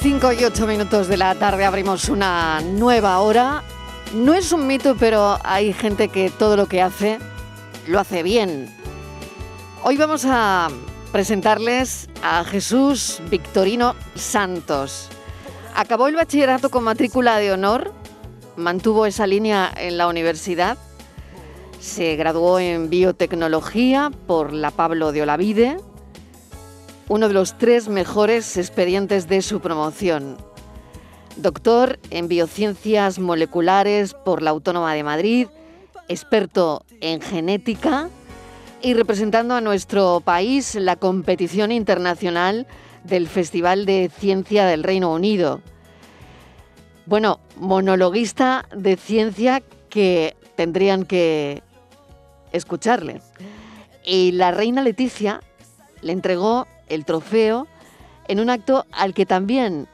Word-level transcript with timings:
5 0.00 0.32
y 0.32 0.44
8 0.44 0.66
minutos 0.66 1.08
de 1.08 1.16
la 1.16 1.34
tarde 1.34 1.64
abrimos 1.64 2.08
una 2.08 2.60
nueva 2.60 3.18
hora. 3.20 3.62
No 4.14 4.34
es 4.34 4.52
un 4.52 4.66
mito, 4.66 4.96
pero 4.98 5.38
hay 5.42 5.72
gente 5.72 6.08
que 6.08 6.30
todo 6.30 6.56
lo 6.56 6.66
que 6.66 6.82
hace 6.82 7.18
lo 7.86 8.00
hace 8.00 8.22
bien. 8.22 8.68
Hoy 9.82 9.96
vamos 9.96 10.24
a 10.26 10.68
presentarles 11.12 12.08
a 12.22 12.44
Jesús 12.44 13.20
Victorino 13.30 13.94
Santos. 14.14 15.08
Acabó 15.74 16.08
el 16.08 16.16
bachillerato 16.16 16.70
con 16.70 16.84
matrícula 16.84 17.38
de 17.38 17.52
honor, 17.52 17.92
mantuvo 18.56 19.06
esa 19.06 19.26
línea 19.26 19.72
en 19.76 19.96
la 19.96 20.06
universidad, 20.08 20.76
se 21.80 22.16
graduó 22.16 22.58
en 22.58 22.90
biotecnología 22.90 24.10
por 24.26 24.52
la 24.52 24.70
Pablo 24.70 25.12
de 25.12 25.22
Olavide, 25.22 25.78
uno 27.08 27.28
de 27.28 27.34
los 27.34 27.58
tres 27.58 27.88
mejores 27.88 28.56
expedientes 28.56 29.28
de 29.28 29.42
su 29.42 29.60
promoción. 29.60 30.36
Doctor 31.36 31.98
en 32.10 32.28
biociencias 32.28 33.18
moleculares 33.18 34.14
por 34.14 34.42
la 34.42 34.50
Autónoma 34.50 34.94
de 34.94 35.02
Madrid, 35.02 35.48
experto 36.08 36.84
en 37.00 37.20
genética 37.20 38.08
y 38.82 38.94
representando 38.94 39.54
a 39.54 39.60
nuestro 39.60 40.20
país 40.20 40.74
la 40.74 40.96
competición 40.96 41.72
internacional 41.72 42.66
del 43.02 43.28
Festival 43.28 43.84
de 43.84 44.10
Ciencia 44.16 44.66
del 44.66 44.82
Reino 44.82 45.12
Unido. 45.12 45.60
Bueno, 47.06 47.40
monologuista 47.56 48.66
de 48.74 48.96
ciencia 48.96 49.62
que 49.90 50.36
tendrían 50.56 51.04
que 51.04 51.62
escucharle. 52.52 53.20
Y 54.04 54.32
la 54.32 54.52
reina 54.52 54.82
Leticia 54.82 55.40
le 56.00 56.12
entregó 56.12 56.66
el 56.88 57.04
trofeo 57.04 57.66
en 58.28 58.40
un 58.40 58.50
acto 58.50 58.86
al 58.92 59.14
que 59.14 59.26
también 59.26 59.88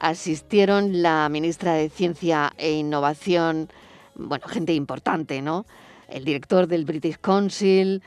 asistieron 0.00 1.02
la 1.02 1.28
ministra 1.28 1.74
de 1.74 1.88
Ciencia 1.88 2.52
e 2.58 2.72
Innovación, 2.72 3.68
bueno, 4.14 4.46
gente 4.48 4.74
importante, 4.74 5.40
¿no? 5.42 5.64
El 6.08 6.24
director 6.24 6.66
del 6.66 6.84
British 6.84 7.18
Council, 7.18 8.02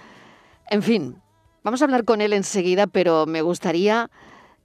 en 0.69 0.83
fin. 0.83 1.21
Vamos 1.63 1.81
a 1.81 1.85
hablar 1.85 2.03
con 2.03 2.21
él 2.21 2.33
enseguida, 2.33 2.85
pero 2.85 3.25
me 3.25 3.41
gustaría 3.41 4.11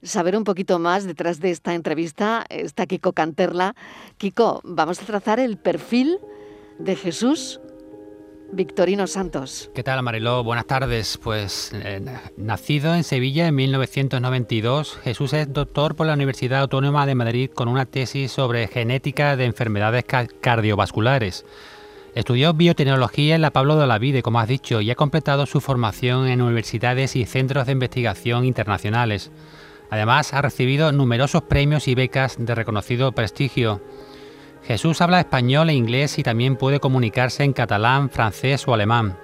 saber 0.03 0.35
un 0.35 0.43
poquito 0.43 0.77
más 0.77 1.05
detrás 1.05 1.39
de 1.39 1.51
esta 1.51 1.73
entrevista. 1.73 2.45
Está 2.49 2.85
Kiko 2.85 3.13
Canterla. 3.13 3.75
Kiko, 4.17 4.61
vamos 4.63 5.01
a 5.01 5.05
trazar 5.05 5.39
el 5.39 5.57
perfil 5.57 6.19
de 6.79 6.95
Jesús 6.95 7.59
Victorino 8.53 9.07
Santos. 9.07 9.71
¿Qué 9.73 9.83
tal, 9.83 10.03
Mariló? 10.03 10.43
Buenas 10.43 10.65
tardes. 10.65 11.17
Pues 11.17 11.71
eh, 11.73 12.01
nacido 12.37 12.93
en 12.95 13.03
Sevilla 13.03 13.47
en 13.47 13.55
1992, 13.55 14.99
Jesús 15.03 15.33
es 15.33 15.51
doctor 15.51 15.95
por 15.95 16.07
la 16.07 16.13
Universidad 16.13 16.61
Autónoma 16.61 17.05
de 17.05 17.15
Madrid 17.15 17.49
con 17.49 17.67
una 17.67 17.85
tesis 17.85 18.31
sobre 18.31 18.67
genética 18.67 19.35
de 19.35 19.45
enfermedades 19.45 20.05
cardiovasculares. 20.41 21.45
Estudió 22.13 22.53
biotecnología 22.53 23.35
en 23.35 23.41
la 23.41 23.51
Pablo 23.51 23.77
de 23.77 23.83
Olavide, 23.83 24.21
como 24.21 24.41
has 24.41 24.49
dicho, 24.49 24.81
y 24.81 24.91
ha 24.91 24.95
completado 24.95 25.45
su 25.45 25.61
formación 25.61 26.27
en 26.27 26.41
universidades 26.41 27.15
y 27.15 27.25
centros 27.25 27.67
de 27.67 27.71
investigación 27.71 28.43
internacionales. 28.43 29.31
Además, 29.89 30.33
ha 30.33 30.41
recibido 30.41 30.91
numerosos 30.91 31.43
premios 31.43 31.87
y 31.87 31.95
becas 31.95 32.35
de 32.37 32.53
reconocido 32.53 33.13
prestigio. 33.13 33.81
Jesús 34.63 35.01
habla 35.01 35.19
español 35.19 35.69
e 35.69 35.73
inglés 35.73 36.19
y 36.19 36.23
también 36.23 36.55
puede 36.55 36.79
comunicarse 36.79 37.43
en 37.43 37.53
catalán, 37.53 38.09
francés 38.09 38.67
o 38.67 38.73
alemán. 38.73 39.17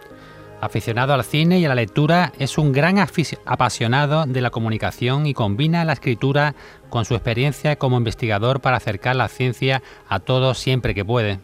Aficionado 0.60 1.14
al 1.14 1.24
cine 1.24 1.60
y 1.60 1.66
a 1.66 1.70
la 1.70 1.76
lectura, 1.76 2.34
es 2.40 2.58
un 2.58 2.72
gran 2.72 2.98
apasionado 3.46 4.26
de 4.26 4.42
la 4.42 4.50
comunicación 4.50 5.28
y 5.28 5.36
combina 5.36 5.86
la 5.86 5.94
escritura 5.94 6.56
con 6.90 7.06
su 7.06 7.14
experiencia 7.14 7.76
como 7.76 7.98
investigador 7.98 8.60
para 8.60 8.78
acercar 8.78 9.16
la 9.16 9.28
ciencia 9.28 9.84
a 10.10 10.20
todos 10.20 10.58
siempre 10.58 10.96
que 10.96 11.06
puede. 11.06 11.40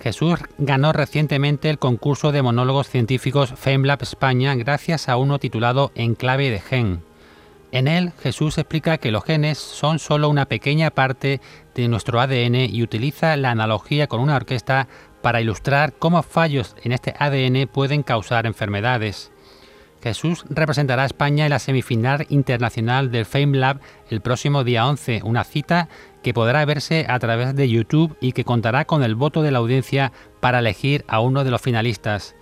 Jesús 0.00 0.38
ganó 0.58 0.92
recientemente 0.92 1.68
el 1.68 1.80
concurso 1.80 2.30
de 2.30 2.42
monólogos 2.42 2.88
científicos 2.88 3.52
FameLab 3.56 4.02
España 4.02 4.54
gracias 4.54 5.08
a 5.08 5.16
uno 5.16 5.40
titulado 5.40 5.90
En 5.96 6.14
clave 6.14 6.50
de 6.50 6.60
gen. 6.60 7.02
En 7.70 7.86
él, 7.86 8.12
Jesús 8.22 8.56
explica 8.56 8.96
que 8.96 9.10
los 9.10 9.24
genes 9.24 9.58
son 9.58 9.98
solo 9.98 10.30
una 10.30 10.46
pequeña 10.46 10.90
parte 10.90 11.40
de 11.82 11.88
nuestro 11.88 12.20
ADN 12.20 12.56
y 12.70 12.82
utiliza 12.82 13.36
la 13.36 13.50
analogía 13.50 14.06
con 14.08 14.20
una 14.20 14.36
orquesta 14.36 14.88
para 15.22 15.40
ilustrar 15.40 15.94
cómo 15.98 16.22
fallos 16.22 16.74
en 16.82 16.92
este 16.92 17.14
ADN 17.18 17.68
pueden 17.68 18.02
causar 18.02 18.46
enfermedades. 18.46 19.30
Jesús 20.02 20.44
representará 20.48 21.02
a 21.02 21.06
España 21.06 21.44
en 21.44 21.50
la 21.50 21.58
semifinal 21.58 22.26
internacional 22.28 23.10
del 23.10 23.26
Fame 23.26 23.58
Lab 23.58 23.80
el 24.10 24.20
próximo 24.20 24.62
día 24.62 24.86
11, 24.86 25.22
una 25.24 25.44
cita 25.44 25.88
que 26.22 26.34
podrá 26.34 26.64
verse 26.64 27.06
a 27.08 27.18
través 27.18 27.54
de 27.54 27.68
YouTube 27.68 28.16
y 28.20 28.32
que 28.32 28.44
contará 28.44 28.84
con 28.84 29.02
el 29.02 29.14
voto 29.14 29.42
de 29.42 29.50
la 29.50 29.58
audiencia 29.58 30.12
para 30.40 30.60
elegir 30.60 31.04
a 31.08 31.20
uno 31.20 31.42
de 31.42 31.50
los 31.50 31.60
finalistas. 31.60 32.36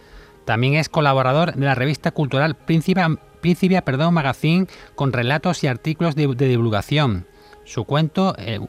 También 0.45 0.75
es 0.75 0.89
colaborador 0.89 1.55
de 1.55 1.65
la 1.65 1.75
revista 1.75 2.11
cultural 2.11 2.57
Príncipe, 2.57 3.03
Principia 3.41 3.83
perdón, 3.83 4.15
Magazine 4.15 4.67
con 4.95 5.13
relatos 5.13 5.63
y 5.63 5.67
artículos 5.67 6.15
de, 6.15 6.27
divulgación. 6.27 7.27
Su 7.65 7.85
cuento, 7.85 8.35
eh, 8.39 8.61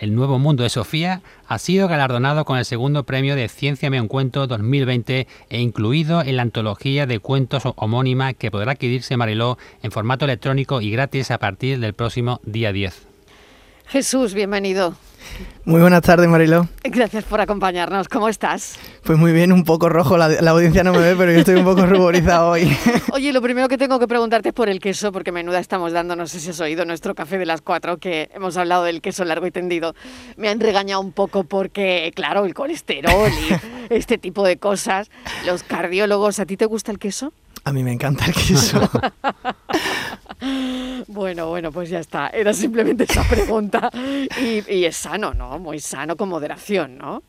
El 0.00 0.14
Nuevo 0.14 0.38
Mundo 0.38 0.62
de 0.62 0.68
Sofía, 0.68 1.22
ha 1.46 1.58
sido 1.58 1.88
galardonado 1.88 2.44
con 2.44 2.58
el 2.58 2.64
segundo 2.64 3.04
premio 3.04 3.36
de 3.36 3.48
Ciencia 3.48 3.90
un 3.90 4.08
Cuento 4.08 4.46
2020 4.46 5.26
e 5.48 5.60
incluido 5.60 6.22
en 6.22 6.36
la 6.36 6.42
antología 6.42 7.06
de 7.06 7.18
cuentos 7.18 7.62
homónima 7.76 8.34
que 8.34 8.50
podrá 8.50 8.72
adquirirse 8.72 9.16
Mariló 9.16 9.58
en 9.82 9.90
formato 9.90 10.24
electrónico 10.24 10.80
y 10.80 10.90
gratis 10.90 11.30
a 11.30 11.38
partir 11.38 11.80
del 11.80 11.94
próximo 11.94 12.40
día 12.44 12.72
10. 12.72 13.06
Jesús, 13.86 14.34
bienvenido. 14.34 14.94
Muy 15.64 15.80
buenas 15.80 16.02
tardes, 16.02 16.28
Marilo. 16.28 16.66
Gracias 16.82 17.24
por 17.24 17.40
acompañarnos. 17.40 18.08
¿Cómo 18.08 18.28
estás? 18.28 18.78
Pues 19.04 19.18
muy 19.18 19.32
bien, 19.32 19.52
un 19.52 19.64
poco 19.64 19.88
rojo. 19.88 20.16
La, 20.16 20.50
audiencia 20.50 20.82
no 20.82 20.92
me 20.92 21.00
ve, 21.00 21.14
pero 21.16 21.30
yo 21.30 21.40
estoy 21.40 21.56
un 21.56 21.64
poco 21.64 21.84
ruborizado 21.84 22.50
hoy. 22.52 22.74
Oye, 23.12 23.32
lo 23.32 23.42
primero 23.42 23.68
que 23.68 23.76
tengo 23.76 23.98
que 23.98 24.08
preguntarte 24.08 24.48
es 24.48 24.54
por 24.54 24.68
el 24.68 24.80
queso, 24.80 25.12
porque 25.12 25.30
menuda 25.30 25.58
estamos 25.58 25.92
dando, 25.92 26.16
no 26.16 26.26
sé 26.26 26.40
si 26.40 26.50
has 26.50 26.60
oído 26.60 26.84
nuestro 26.84 27.14
café 27.14 27.38
de 27.38 27.46
las 27.46 27.60
cuatro, 27.60 27.98
que 27.98 28.30
hemos 28.34 28.56
hablado 28.56 28.84
del 28.84 29.02
queso 29.02 29.24
largo 29.24 29.46
y 29.46 29.50
tendido. 29.50 29.94
Me 30.36 30.48
han 30.48 30.60
regañado 30.60 31.00
un 31.00 31.12
poco 31.12 31.44
porque, 31.44 32.12
claro, 32.14 32.44
el 32.44 32.54
colesterol 32.54 33.30
y 33.30 33.54
este 33.94 34.16
tipo 34.18 34.44
de 34.44 34.56
cosas. 34.56 35.10
Los 35.44 35.62
cardiólogos, 35.62 36.40
¿a 36.40 36.46
ti 36.46 36.56
te 36.56 36.66
gusta 36.66 36.92
el 36.92 36.98
queso? 36.98 37.32
A 37.64 37.72
mí 37.72 37.82
me 37.82 37.92
encanta 37.92 38.24
el 38.26 38.32
queso. 38.32 38.80
bueno, 41.08 41.48
bueno, 41.48 41.72
pues 41.72 41.90
ya 41.90 42.00
está. 42.00 42.28
Era 42.28 42.52
simplemente 42.52 43.04
esa 43.04 43.24
pregunta. 43.24 43.90
Y, 44.40 44.84
es 44.84 44.96
sano, 44.96 45.34
¿no? 45.34 45.58
Muy 45.58 45.80
sano 45.80 46.16
con 46.16 46.28
moderación, 46.28 46.98
¿no? 46.98 47.22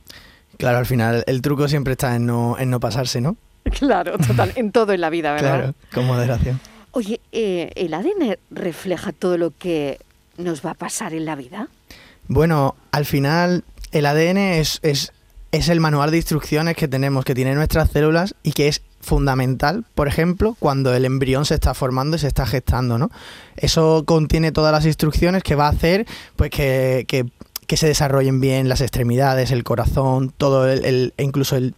Claro, 0.58 0.78
al 0.78 0.86
final 0.86 1.24
el 1.28 1.42
truco 1.42 1.68
siempre 1.68 1.94
está 1.94 2.16
en 2.16 2.26
no, 2.26 2.58
en 2.60 2.70
no 2.70 2.80
pasarse, 2.80 3.22
¿no? 3.22 3.38
Claro, 3.80 4.18
total, 4.18 4.54
en 4.56 4.72
todo 4.72 4.94
en 4.94 5.02
la 5.02 5.10
vida, 5.10 5.34
¿verdad? 5.34 5.58
Claro, 5.58 5.74
con 5.94 6.06
moderación. 6.06 6.60
Oye, 6.92 7.22
eh, 7.32 7.72
¿el 7.76 7.94
ADN 7.94 8.38
refleja 8.50 9.12
todo 9.12 9.38
lo 9.38 9.52
que 9.52 10.00
nos 10.38 10.66
va 10.66 10.72
a 10.72 10.74
pasar 10.74 11.14
en 11.14 11.26
la 11.26 11.36
vida? 11.36 11.68
Bueno, 12.28 12.76
al 12.92 13.06
final 13.06 13.64
el 13.92 14.06
ADN 14.06 14.38
es, 14.38 14.80
es, 14.82 15.14
es 15.52 15.70
el 15.70 15.80
manual 15.80 16.12
de 16.12 16.18
instrucciones 16.18 16.76
que 16.76 16.88
tenemos, 16.88 17.26
que 17.26 17.36
tienen 17.36 17.56
nuestras 17.56 17.90
células 17.90 18.36
y 18.44 18.52
que 18.52 18.68
es 18.68 18.82
fundamental, 19.02 19.86
por 19.96 20.08
ejemplo, 20.08 20.56
cuando 20.60 20.94
el 20.94 21.06
embrión 21.06 21.46
se 21.46 21.56
está 21.56 21.74
formando 21.74 22.18
y 22.18 22.20
se 22.20 22.28
está 22.28 22.46
gestando, 22.46 22.98
¿no? 22.98 23.10
Eso 23.56 24.04
contiene 24.06 24.52
todas 24.52 24.72
las 24.72 24.86
instrucciones 24.86 25.42
que 25.44 25.56
va 25.56 25.68
a 25.68 25.72
hacer 25.72 26.06
pues 26.36 26.52
que, 26.52 27.06
que, 27.08 27.78
se 27.78 27.88
desarrollen 27.88 28.42
bien 28.42 28.68
las 28.68 28.82
extremidades, 28.82 29.52
el 29.52 29.64
corazón, 29.64 30.34
todo 30.36 30.68
el, 30.70 30.86
el 30.86 31.14
incluso 31.18 31.56
el, 31.56 31.76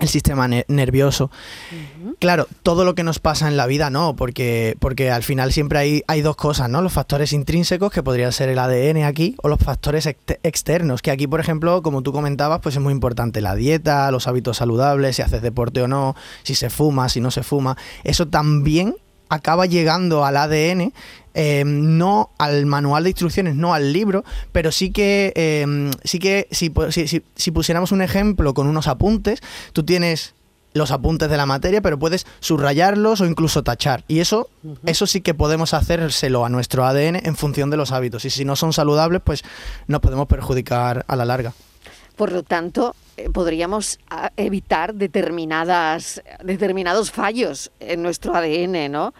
el 0.00 0.08
sistema 0.08 0.48
nervioso. 0.48 1.30
Claro, 2.18 2.46
todo 2.62 2.84
lo 2.84 2.94
que 2.94 3.02
nos 3.02 3.18
pasa 3.18 3.48
en 3.48 3.56
la 3.56 3.66
vida 3.66 3.90
no, 3.90 4.14
porque, 4.14 4.76
porque 4.78 5.10
al 5.10 5.22
final 5.22 5.52
siempre 5.52 5.78
hay, 5.78 6.02
hay 6.06 6.20
dos 6.20 6.36
cosas, 6.36 6.68
¿no? 6.68 6.82
Los 6.82 6.92
factores 6.92 7.32
intrínsecos, 7.32 7.90
que 7.90 8.02
podría 8.02 8.30
ser 8.32 8.48
el 8.48 8.58
ADN 8.58 9.04
aquí, 9.04 9.36
o 9.42 9.48
los 9.48 9.58
factores 9.58 10.06
externos, 10.06 11.02
que 11.02 11.10
aquí, 11.10 11.26
por 11.26 11.40
ejemplo, 11.40 11.82
como 11.82 12.02
tú 12.02 12.12
comentabas, 12.12 12.60
pues 12.60 12.76
es 12.76 12.82
muy 12.82 12.92
importante 12.92 13.40
la 13.40 13.54
dieta, 13.54 14.10
los 14.10 14.26
hábitos 14.26 14.58
saludables, 14.58 15.16
si 15.16 15.22
haces 15.22 15.42
deporte 15.42 15.82
o 15.82 15.88
no, 15.88 16.14
si 16.42 16.54
se 16.54 16.70
fuma, 16.70 17.08
si 17.08 17.20
no 17.20 17.30
se 17.30 17.42
fuma. 17.42 17.76
Eso 18.04 18.28
también 18.28 18.96
acaba 19.28 19.66
llegando 19.66 20.24
al 20.24 20.36
ADN, 20.36 20.92
em, 21.36 21.98
no 21.98 22.30
al 22.38 22.64
manual 22.64 23.04
de 23.04 23.10
instrucciones, 23.10 23.54
no 23.54 23.74
al 23.74 23.92
libro, 23.92 24.24
pero 24.52 24.72
sí 24.72 24.90
que, 24.90 25.32
em, 25.36 25.90
sí 26.02 26.18
que 26.18 26.48
si, 26.50 26.72
si, 27.34 27.50
pusiéramos 27.50 27.92
un 27.92 28.00
ejemplo 28.00 28.54
con 28.54 28.66
unos 28.66 28.88
apuntes, 28.88 29.40
tú 29.74 29.84
tienes 29.84 30.34
los 30.72 30.90
apuntes 30.90 31.28
de 31.28 31.36
la 31.36 31.44
materia, 31.44 31.82
pero 31.82 31.98
puedes 31.98 32.26
subrayarlos 32.40 33.20
o 33.20 33.26
incluso 33.26 33.62
tachar. 33.62 34.04
Y 34.08 34.20
eso, 34.20 34.48
eso 34.86 35.06
sí 35.06 35.20
que 35.20 35.34
podemos 35.34 35.74
hacérselo 35.74 36.44
a 36.44 36.48
nuestro 36.48 36.84
ADN 36.84 37.16
en 37.16 37.36
función 37.36 37.70
de 37.70 37.76
los 37.76 37.92
hábitos. 37.92 38.24
Y 38.24 38.30
si 38.30 38.44
no 38.44 38.56
son 38.56 38.72
saludables, 38.72 39.20
pues 39.22 39.44
nos 39.86 40.00
podemos 40.00 40.26
perjudicar 40.26 41.04
a 41.06 41.16
la 41.16 41.24
larga. 41.24 41.52
Por 42.16 42.32
lo 42.32 42.42
tanto, 42.42 42.96
eh, 43.18 43.28
podríamos 43.30 43.98
ah, 44.08 44.32
evitar 44.36 44.94
determinadas, 44.94 46.22
determinados 46.42 47.10
fallos 47.10 47.70
en 47.78 48.02
nuestro 48.02 48.34
ADN, 48.34 48.90
¿no? 48.90 49.12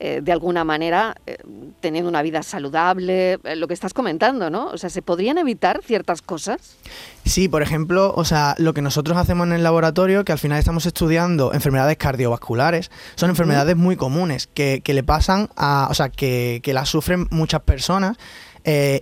Eh, 0.00 0.20
de 0.22 0.30
alguna 0.30 0.62
manera 0.62 1.16
eh, 1.26 1.38
teniendo 1.80 2.08
una 2.08 2.22
vida 2.22 2.44
saludable, 2.44 3.38
lo 3.56 3.66
que 3.66 3.74
estás 3.74 3.92
comentando, 3.92 4.48
¿no? 4.48 4.66
O 4.68 4.78
sea, 4.78 4.90
¿se 4.90 5.02
podrían 5.02 5.38
evitar 5.38 5.80
ciertas 5.82 6.22
cosas? 6.22 6.76
Sí, 7.24 7.48
por 7.48 7.62
ejemplo, 7.62 8.12
o 8.14 8.24
sea, 8.24 8.54
lo 8.58 8.74
que 8.74 8.82
nosotros 8.82 9.16
hacemos 9.16 9.48
en 9.48 9.54
el 9.54 9.62
laboratorio, 9.64 10.24
que 10.24 10.32
al 10.32 10.38
final 10.38 10.58
estamos 10.58 10.86
estudiando 10.86 11.52
enfermedades 11.52 11.96
cardiovasculares, 11.96 12.90
son 13.16 13.30
enfermedades 13.30 13.76
muy 13.76 13.96
comunes 13.96 14.46
que, 14.46 14.82
le 14.84 15.02
pasan 15.02 15.50
a, 15.56 15.88
o 15.90 15.94
sea, 15.94 16.10
que, 16.10 16.60
que 16.62 16.72
las 16.72 16.88
sufren 16.88 17.26
muchas 17.30 17.62
personas. 17.62 18.16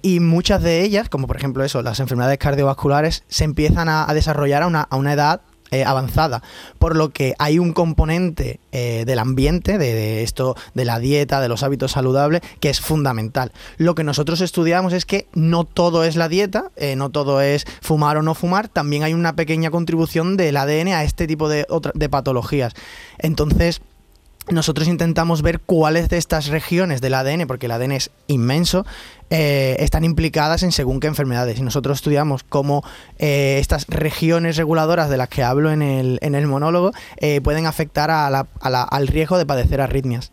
y 0.03 0.21
muchas 0.21 0.63
de 0.63 0.83
ellas, 0.83 1.09
como 1.09 1.27
por 1.27 1.37
ejemplo 1.37 1.65
eso, 1.65 1.83
las 1.83 2.01
enfermedades 2.01 2.39
cardiovasculares, 2.39 3.25
se 3.29 3.45
empiezan 3.45 3.89
a, 3.89 4.07
desarrollar 4.15 4.63
a 4.63 4.67
una, 4.67 4.83
a 4.83 4.97
una 4.97 5.13
edad 5.13 5.43
eh, 5.71 5.85
avanzada, 5.85 6.43
por 6.79 6.97
lo 6.97 7.11
que 7.11 7.35
hay 7.39 7.59
un 7.59 7.73
componente 7.73 8.61
eh, 8.73 9.05
del 9.05 9.19
ambiente, 9.19 9.79
de, 9.79 10.23
esto, 10.23 10.57
de 10.75 10.85
la 10.85 10.99
dieta, 10.99 11.41
de 11.41 11.49
los 11.49 11.63
hábitos 11.63 11.93
saludables, 11.93 12.43
que 12.61 12.71
es 12.71 12.81
fundamental. 12.81 13.51
Lo 13.77 13.95
que 13.95 14.05
nosotros 14.05 14.41
estudiamos 14.41 14.93
es 14.93 15.07
que 15.07 15.27
no 15.35 15.65
todo 15.65 16.05
es 16.05 16.15
la 16.17 16.29
dieta, 16.29 16.71
eh, 16.77 16.95
no 16.95 17.11
todo 17.11 17.41
es 17.41 17.65
fumar 17.81 18.17
o 18.17 18.23
no 18.23 18.35
fumar, 18.35 18.69
también 18.69 19.03
hay 19.03 19.15
una 19.15 19.35
pequeña 19.35 19.71
contribución 19.71 20.37
del 20.37 20.57
ADN 20.57 20.89
a 20.89 21.03
este 21.03 21.27
tipo 21.27 21.49
de, 21.49 21.67
de 21.95 22.09
patologías. 22.09 22.75
Entonces, 23.19 23.81
nosotros 24.49 24.87
intentamos 24.87 25.43
ver 25.43 25.61
cuáles 25.61 26.09
de 26.09 26.19
estas 26.19 26.47
regiones 26.49 27.01
del 27.01 27.15
ADN, 27.15 27.47
porque 27.47 27.67
el 27.67 27.73
ADN 27.73 27.93
es 27.93 28.11
inmenso, 28.29 28.87
eh, 29.31 29.77
están 29.81 30.05
implicadas 30.05 30.63
en 30.63 30.73
según 30.73 31.01
qué 31.01 31.09
enfermedades. 31.09 31.59
Y 31.59 31.63
nosotros 31.63 31.99
estudiamos 31.99 32.45
cómo 32.45 32.85
eh, 33.19 33.59
estas 33.61 33.87
regiones 33.89 34.57
reguladoras 34.57 35.11
de 35.11 35.17
las 35.17 35.29
que 35.29 35.43
hablo 35.43 35.73
en 35.73 35.83
el, 35.83 36.19
en 36.23 36.35
el 36.35 36.47
monólogo 36.47 36.93
eh, 37.17 37.41
pueden 37.41 37.67
afectar 37.67 38.11
al 38.11 39.07
riesgo 39.09 39.39
de 39.39 39.47
padecer 39.47 39.81
arritmias. 39.81 40.31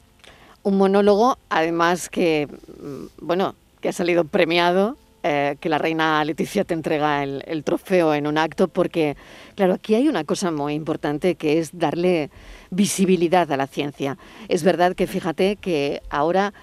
Un 0.61 0.77
monólogo, 0.77 1.37
además 1.49 2.09
que, 2.09 2.47
mm, 2.47 3.25
bueno, 3.25 3.55
que 3.81 3.89
ha 3.89 3.93
salido 3.93 4.25
premiado 4.25 4.97
que 5.23 5.69
la 5.69 5.77
reina 5.77 6.25
Leticia 6.25 6.65
te 6.65 6.73
entrega 6.73 7.23
el, 7.23 7.45
el, 7.47 7.63
trofeo 7.63 8.13
en 8.13 8.27
un 8.27 8.37
acto, 8.37 8.67
porque, 8.67 9.15
claro, 9.55 9.75
aquí 9.75 9.95
hay 9.95 10.09
una 10.09 10.25
cosa 10.25 10.51
muy 10.51 10.73
importante 10.73 11.35
que 11.35 11.59
es 11.59 11.69
darle 11.71 12.29
visibilidad 12.73 13.51
a 13.51 13.57
la 13.57 13.67
ciencia. 13.67 14.17
Es 14.49 14.63
verdad 14.63 14.95
que 14.95 15.07
fíjate 15.07 15.55
que 15.55 16.01
ahora 16.09 16.53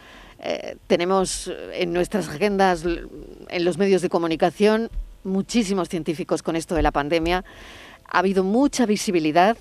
eh, 0.42 0.76
tenemos 0.86 1.50
en 1.72 1.92
nuestras 1.92 2.28
agendas, 2.28 2.84
en 2.84 3.64
los 3.64 3.78
medios 3.78 4.02
de 4.02 4.08
comunicación, 4.08 4.90
muchísimos 5.24 5.88
científicos 5.88 6.42
con 6.42 6.56
esto 6.56 6.74
de 6.74 6.82
la 6.82 6.92
pandemia. 6.92 7.44
Ha 8.06 8.18
habido 8.18 8.42
mucha 8.42 8.86
visibilidad, 8.86 9.56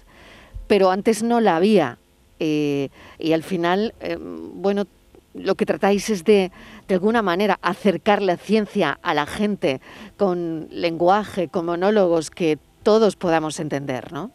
pero 0.67 0.91
antes 0.91 1.23
no 1.23 1.41
la 1.41 1.57
había. 1.57 1.97
Eh, 2.39 2.89
y 3.17 3.33
al 3.33 3.43
final, 3.43 3.93
eh, 3.99 4.17
bueno, 4.19 4.85
lo 5.33 5.55
que 5.55 5.65
tratáis 5.65 6.09
es 6.09 6.23
de, 6.23 6.51
de 6.87 6.95
alguna 6.95 7.21
manera, 7.21 7.59
acercar 7.61 8.21
la 8.21 8.37
ciencia 8.37 8.97
a 9.01 9.13
la 9.13 9.25
gente 9.25 9.81
con 10.17 10.67
lenguaje, 10.71 11.49
con 11.49 11.65
monólogos 11.65 12.31
que 12.31 12.57
todos 12.83 13.15
podamos 13.15 13.59
entender, 13.59 14.13
¿no? 14.13 14.31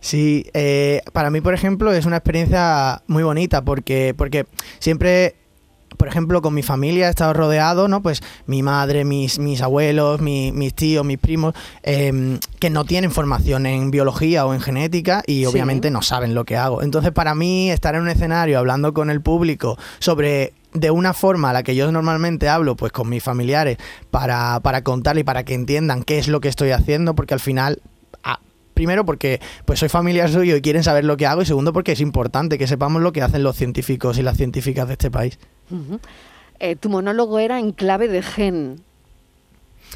Sí, 0.00 0.46
eh, 0.54 1.02
para 1.12 1.30
mí, 1.30 1.40
por 1.40 1.54
ejemplo, 1.54 1.92
es 1.92 2.06
una 2.06 2.16
experiencia 2.16 3.02
muy 3.06 3.22
bonita 3.22 3.62
porque, 3.62 4.14
porque 4.16 4.46
siempre 4.78 5.34
por 5.96 6.08
ejemplo, 6.08 6.42
con 6.42 6.54
mi 6.54 6.62
familia 6.62 7.08
he 7.08 7.10
estado 7.10 7.32
rodeado, 7.32 7.88
¿no? 7.88 8.02
Pues 8.02 8.22
mi 8.46 8.62
madre, 8.62 9.04
mis, 9.04 9.38
mis 9.38 9.60
abuelos, 9.62 10.20
mis 10.20 10.74
tíos, 10.74 11.04
mis 11.04 11.18
primos, 11.18 11.54
em, 11.82 12.38
que 12.60 12.70
no 12.70 12.84
tienen 12.84 13.10
formación 13.10 13.66
en 13.66 13.90
biología 13.90 14.46
o 14.46 14.54
en 14.54 14.60
genética 14.60 15.22
y 15.26 15.44
obviamente 15.46 15.90
no 15.90 16.02
saben 16.02 16.34
lo 16.34 16.44
que 16.44 16.56
hago. 16.56 16.82
Entonces, 16.82 17.12
para 17.12 17.34
mí, 17.34 17.70
estar 17.70 17.94
en 17.94 18.02
un 18.02 18.08
escenario 18.08 18.58
hablando 18.58 18.94
con 18.94 19.10
el 19.10 19.20
público 19.20 19.76
sobre 19.98 20.52
de 20.72 20.90
una 20.90 21.14
forma 21.14 21.50
a 21.50 21.52
la 21.52 21.62
que 21.62 21.74
yo 21.74 21.90
normalmente 21.90 22.48
hablo 22.48 22.76
pues 22.76 22.92
con 22.92 23.08
mis 23.08 23.22
familiares 23.22 23.78
para, 24.10 24.60
para 24.60 24.84
contarle 24.84 25.22
y 25.22 25.24
para 25.24 25.42
que 25.42 25.54
entiendan 25.54 26.02
qué 26.02 26.18
es 26.18 26.28
lo 26.28 26.40
que 26.40 26.48
estoy 26.48 26.70
haciendo, 26.70 27.14
porque 27.14 27.34
al 27.34 27.40
final 27.40 27.80
primero 28.78 29.04
porque 29.04 29.40
pues 29.64 29.80
soy 29.80 29.88
familiar 29.88 30.30
suyo 30.30 30.54
y 30.54 30.62
quieren 30.62 30.84
saber 30.84 31.04
lo 31.04 31.16
que 31.16 31.26
hago 31.26 31.42
y 31.42 31.46
segundo 31.46 31.72
porque 31.72 31.90
es 31.90 32.00
importante 32.00 32.58
que 32.58 32.68
sepamos 32.68 33.02
lo 33.02 33.12
que 33.12 33.22
hacen 33.22 33.42
los 33.42 33.56
científicos 33.56 34.18
y 34.18 34.22
las 34.22 34.36
científicas 34.36 34.86
de 34.86 34.92
este 34.92 35.10
país. 35.10 35.36
Eh, 36.60 36.76
tu 36.76 36.88
monólogo 36.88 37.40
era 37.40 37.58
en 37.58 37.72
clave 37.72 38.06
de 38.06 38.22
gen. 38.22 38.80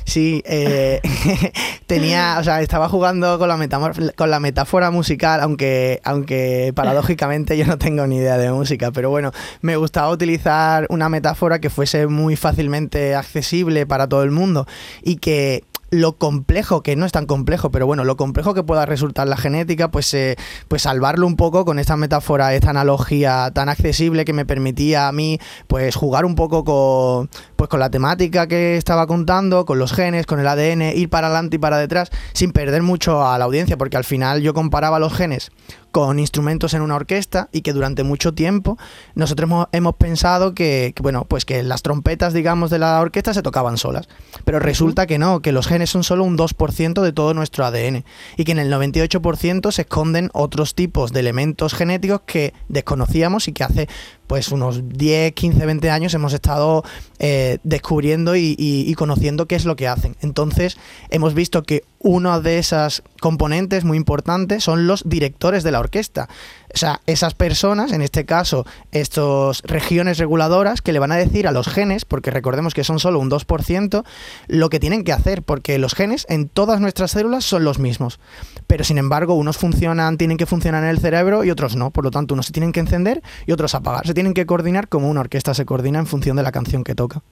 Sí, 0.04 0.42
eh, 0.46 1.00
tenía, 1.86 2.38
o 2.40 2.42
sea, 2.42 2.60
estaba 2.60 2.88
jugando 2.88 3.38
con 3.38 3.48
la, 3.48 3.92
con 4.16 4.30
la 4.30 4.40
metáfora 4.40 4.90
musical, 4.90 5.40
aunque, 5.42 6.00
aunque 6.02 6.72
paradójicamente 6.74 7.56
yo 7.56 7.64
no 7.64 7.78
tengo 7.78 8.04
ni 8.08 8.16
idea 8.16 8.36
de 8.36 8.50
música, 8.50 8.90
pero 8.90 9.10
bueno, 9.10 9.30
me 9.60 9.76
gustaba 9.76 10.10
utilizar 10.10 10.88
una 10.90 11.08
metáfora 11.08 11.60
que 11.60 11.70
fuese 11.70 12.08
muy 12.08 12.34
fácilmente 12.34 13.14
accesible 13.14 13.86
para 13.86 14.08
todo 14.08 14.24
el 14.24 14.32
mundo 14.32 14.66
y 15.04 15.18
que 15.18 15.62
lo 15.92 16.16
complejo, 16.16 16.82
que 16.82 16.96
no 16.96 17.04
es 17.04 17.12
tan 17.12 17.26
complejo, 17.26 17.70
pero 17.70 17.86
bueno, 17.86 18.02
lo 18.04 18.16
complejo 18.16 18.54
que 18.54 18.62
pueda 18.62 18.86
resultar 18.86 19.28
la 19.28 19.36
genética, 19.36 19.90
pues, 19.90 20.12
eh, 20.14 20.36
pues 20.66 20.82
salvarlo 20.82 21.26
un 21.26 21.36
poco 21.36 21.66
con 21.66 21.78
esta 21.78 21.98
metáfora, 21.98 22.54
esta 22.54 22.70
analogía 22.70 23.50
tan 23.52 23.68
accesible 23.68 24.24
que 24.24 24.32
me 24.32 24.46
permitía 24.46 25.06
a 25.06 25.12
mí 25.12 25.38
pues 25.66 25.94
jugar 25.94 26.24
un 26.24 26.34
poco 26.34 26.64
con, 26.64 27.28
pues, 27.56 27.68
con 27.68 27.78
la 27.78 27.90
temática 27.90 28.46
que 28.46 28.78
estaba 28.78 29.06
contando, 29.06 29.66
con 29.66 29.78
los 29.78 29.92
genes, 29.92 30.24
con 30.24 30.40
el 30.40 30.48
ADN, 30.48 30.96
ir 30.96 31.10
para 31.10 31.26
adelante 31.26 31.56
y 31.56 31.58
para 31.58 31.76
detrás, 31.76 32.10
sin 32.32 32.52
perder 32.52 32.82
mucho 32.82 33.26
a 33.26 33.36
la 33.36 33.44
audiencia, 33.44 33.76
porque 33.76 33.98
al 33.98 34.04
final 34.04 34.40
yo 34.40 34.54
comparaba 34.54 34.98
los 34.98 35.12
genes 35.12 35.50
con 35.92 36.18
instrumentos 36.18 36.74
en 36.74 36.82
una 36.82 36.96
orquesta 36.96 37.48
y 37.52 37.60
que 37.60 37.72
durante 37.72 38.02
mucho 38.02 38.32
tiempo 38.32 38.78
nosotros 39.14 39.68
hemos, 39.72 39.94
pensado 39.96 40.54
que, 40.54 40.94
bueno, 41.00 41.26
pues 41.28 41.44
que 41.44 41.62
las 41.62 41.82
trompetas, 41.82 42.32
digamos, 42.32 42.70
de 42.70 42.78
la 42.78 43.00
orquesta 43.00 43.34
se 43.34 43.42
tocaban 43.42 43.76
solas. 43.76 44.08
Pero 44.44 44.58
resulta 44.58 45.06
que 45.06 45.18
no, 45.18 45.40
que 45.40 45.52
los 45.52 45.66
genes 45.66 45.90
son 45.90 46.02
solo 46.02 46.24
un 46.24 46.36
2% 46.36 47.02
de 47.02 47.12
todo 47.12 47.34
nuestro 47.34 47.64
ADN 47.64 48.04
y 48.36 48.44
que 48.44 48.52
en 48.52 48.58
el 48.58 48.72
98% 48.72 49.70
se 49.70 49.82
esconden 49.82 50.30
otros 50.32 50.74
tipos 50.74 51.12
de 51.12 51.20
elementos 51.20 51.74
genéticos 51.74 52.22
que 52.26 52.54
desconocíamos 52.68 53.46
y 53.48 53.52
que 53.52 53.64
hace 53.64 53.88
pues 54.32 54.50
unos 54.50 54.88
10, 54.88 55.34
15, 55.34 55.66
20 55.66 55.90
años 55.90 56.14
hemos 56.14 56.32
estado 56.32 56.84
eh, 57.18 57.58
descubriendo 57.64 58.34
y, 58.34 58.94
conociendo 58.96 59.46
qué 59.46 59.56
es 59.56 59.66
lo 59.66 59.76
que 59.76 59.88
hacen. 59.88 60.16
Entonces 60.22 60.78
hemos 61.10 61.34
visto 61.34 61.64
que 61.64 61.84
una 61.98 62.40
de 62.40 62.56
esas 62.56 63.02
componentes 63.20 63.84
muy 63.84 63.98
importantes 63.98 64.64
son 64.64 64.86
los 64.86 65.06
directores 65.06 65.64
de 65.64 65.72
la 65.72 65.80
orquesta. 65.80 66.30
O 66.74 66.78
sea, 66.78 67.00
esas 67.06 67.34
personas, 67.34 67.92
en 67.92 68.02
este 68.02 68.24
caso, 68.24 68.66
estas 68.92 69.62
regiones 69.62 70.18
reguladoras, 70.18 70.80
que 70.80 70.92
le 70.92 70.98
van 70.98 71.12
a 71.12 71.16
decir 71.16 71.46
a 71.46 71.52
los 71.52 71.68
genes, 71.68 72.04
porque 72.04 72.30
recordemos 72.30 72.72
que 72.72 72.84
son 72.84 72.98
solo 72.98 73.18
un 73.18 73.30
2%, 73.30 74.04
lo 74.48 74.70
que 74.70 74.80
tienen 74.80 75.04
que 75.04 75.12
hacer, 75.12 75.42
porque 75.42 75.78
los 75.78 75.94
genes 75.94 76.26
en 76.28 76.48
todas 76.48 76.80
nuestras 76.80 77.10
células 77.10 77.44
son 77.44 77.64
los 77.64 77.78
mismos. 77.78 78.20
Pero 78.66 78.84
sin 78.84 78.98
embargo, 78.98 79.34
unos 79.34 79.58
funcionan, 79.58 80.16
tienen 80.16 80.38
que 80.38 80.46
funcionar 80.46 80.82
en 80.84 80.90
el 80.90 80.98
cerebro 80.98 81.44
y 81.44 81.50
otros 81.50 81.76
no. 81.76 81.90
Por 81.90 82.04
lo 82.04 82.10
tanto, 82.10 82.34
unos 82.34 82.46
se 82.46 82.52
tienen 82.52 82.72
que 82.72 82.80
encender 82.80 83.22
y 83.46 83.52
otros 83.52 83.74
apagar. 83.74 84.06
Se 84.06 84.14
tienen 84.14 84.34
que 84.34 84.46
coordinar 84.46 84.88
como 84.88 85.10
una 85.10 85.20
orquesta 85.20 85.52
se 85.54 85.66
coordina 85.66 85.98
en 85.98 86.06
función 86.06 86.36
de 86.36 86.42
la 86.42 86.52
canción 86.52 86.84
que 86.84 86.94
toca. 86.94 87.22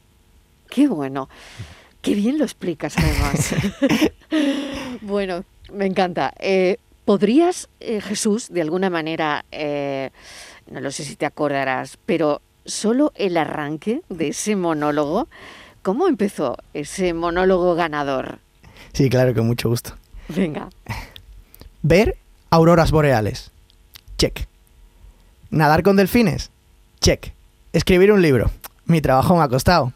Qué 0.68 0.86
bueno. 0.86 1.28
Qué 2.02 2.14
bien 2.14 2.38
lo 2.38 2.44
explicas, 2.44 2.94
además. 2.96 3.54
bueno, 5.02 5.44
me 5.72 5.86
encanta. 5.86 6.32
Eh, 6.38 6.78
¿Podrías, 7.04 7.68
eh, 7.80 8.00
Jesús, 8.00 8.48
de 8.50 8.62
alguna 8.62 8.90
manera, 8.90 9.44
eh, 9.50 10.10
no 10.70 10.80
lo 10.80 10.90
sé 10.90 11.04
si 11.04 11.16
te 11.16 11.26
acordarás, 11.26 11.98
pero 12.06 12.40
solo 12.64 13.12
el 13.16 13.36
arranque 13.36 14.02
de 14.08 14.28
ese 14.28 14.56
monólogo, 14.56 15.28
¿cómo 15.82 16.06
empezó 16.06 16.56
ese 16.74 17.14
monólogo 17.14 17.74
ganador? 17.74 18.38
Sí, 18.92 19.08
claro, 19.08 19.34
con 19.34 19.46
mucho 19.46 19.68
gusto. 19.68 19.96
Venga. 20.28 20.68
Ver 21.82 22.16
auroras 22.50 22.90
boreales. 22.90 23.50
Check. 24.18 24.46
Nadar 25.50 25.82
con 25.82 25.96
delfines. 25.96 26.50
Check. 27.00 27.32
Escribir 27.72 28.12
un 28.12 28.22
libro. 28.22 28.50
Mi 28.84 29.00
trabajo 29.00 29.36
me 29.36 29.42
ha 29.42 29.48
costado. 29.48 29.92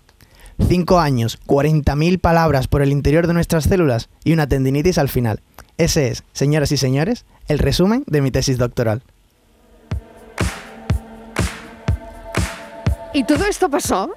Cinco 0.69 1.01
años, 1.01 1.39
40.000 1.47 2.21
palabras 2.21 2.69
por 2.69 2.81
el 2.81 2.93
interior 2.93 3.27
de 3.27 3.35
nuestras 3.35 3.65
células 3.65 4.09
y 4.23 4.33
una 4.33 4.47
tendinitis 4.47 4.99
al 4.99 5.09
final. 5.09 5.41
Ese 5.77 6.09
es, 6.09 6.23
señoras 6.33 6.71
y 6.71 6.77
señores, 6.77 7.25
el 7.49 7.59
resumen 7.59 8.05
de 8.07 8.21
mi 8.21 8.31
tesis 8.31 8.59
doctoral. 8.59 9.03
¿Y 13.13 13.23
todo 13.23 13.45
esto 13.47 13.71
pasó? 13.71 14.11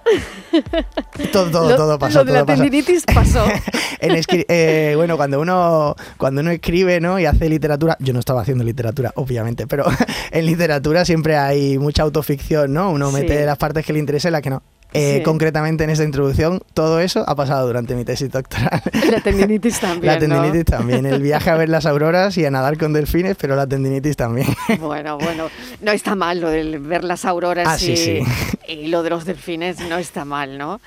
Todo, 1.31 1.51
todo, 1.51 1.75
todo 1.75 1.99
pasó. 1.99 2.19
Lo 2.19 2.25
de 2.25 2.31
la 2.33 2.45
tendinitis 2.45 3.05
pasó. 3.05 3.45
Eh, 3.99 4.93
bueno, 4.95 5.17
cuando 5.17 5.41
uno, 5.41 5.95
cuando 6.17 6.41
uno 6.41 6.51
escribe 6.51 6.99
¿no? 6.99 7.19
y 7.19 7.25
hace 7.25 7.49
literatura, 7.49 7.97
yo 7.99 8.13
no 8.13 8.19
estaba 8.19 8.41
haciendo 8.41 8.63
literatura, 8.63 9.11
obviamente, 9.15 9.65
pero 9.65 9.85
en 10.31 10.45
literatura 10.45 11.03
siempre 11.03 11.35
hay 11.35 11.79
mucha 11.79 12.03
autoficción, 12.03 12.73
¿no? 12.73 12.91
Uno 12.91 13.11
mete 13.11 13.45
las 13.45 13.57
partes 13.57 13.85
que 13.85 13.93
le 13.93 13.99
interesa 13.99 14.29
y 14.29 14.31
las 14.31 14.41
que 14.41 14.51
no. 14.51 14.61
Eh, 14.93 15.21
concretamente 15.23 15.83
en 15.83 15.89
esta 15.89 16.03
introducción, 16.03 16.61
todo 16.73 16.99
eso 16.99 17.23
ha 17.27 17.35
pasado 17.35 17.67
durante 17.67 17.93
mi 17.95 18.05
tesis 18.05 18.31
doctoral. 18.31 18.81
La 19.11 19.19
tendinitis 19.19 19.79
también. 19.81 20.13
La 20.13 20.19
tendinitis 20.19 20.65
también. 20.65 21.05
El 21.05 21.21
viaje 21.21 21.49
a 21.49 21.55
ver 21.55 21.69
las 21.69 21.85
auroras 21.85 22.37
y 22.37 22.45
a 22.45 22.51
nadar 22.51 22.77
con 22.77 22.93
delfines, 22.93 23.35
pero 23.39 23.55
la 23.55 23.67
tendinitis 23.67 24.15
también. 24.15 24.47
Bueno, 24.79 25.17
bueno, 25.17 25.49
no 25.81 25.91
está 25.91 26.15
mal 26.15 26.39
lo 26.39 26.49
de 26.49 26.77
ver 26.79 27.03
las 27.03 27.25
auroras 27.25 27.67
ah, 27.67 27.85
y, 27.85 28.23
y 28.67 28.87
lo 28.87 29.03
de 29.03 29.09
los 29.09 29.25
delfines, 29.25 29.79
no 29.89 29.97
está 29.97 30.23
mal, 30.23 30.57
¿no? 30.57 30.79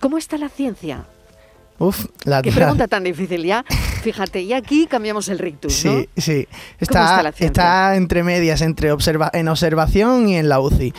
¿Cómo 0.00 0.18
está 0.18 0.36
la 0.38 0.48
ciencia? 0.48 1.04
Uf, 1.78 2.06
la, 2.24 2.40
Qué 2.42 2.52
pregunta 2.52 2.86
tan 2.86 3.04
difícil 3.04 3.44
ya. 3.44 3.64
Fíjate, 4.02 4.42
y 4.42 4.52
aquí 4.52 4.86
cambiamos 4.86 5.28
el 5.28 5.38
rictus, 5.38 5.74
Sí, 5.74 6.08
sí. 6.16 6.46
Está, 6.78 7.32
está, 7.38 7.96
entre 7.96 8.22
medias, 8.22 8.60
entre 8.60 8.92
observa 8.92 9.30
en 9.32 9.48
observación 9.48 10.28
y 10.28 10.36
en 10.36 10.48
la 10.48 10.60
UCI. 10.60 10.94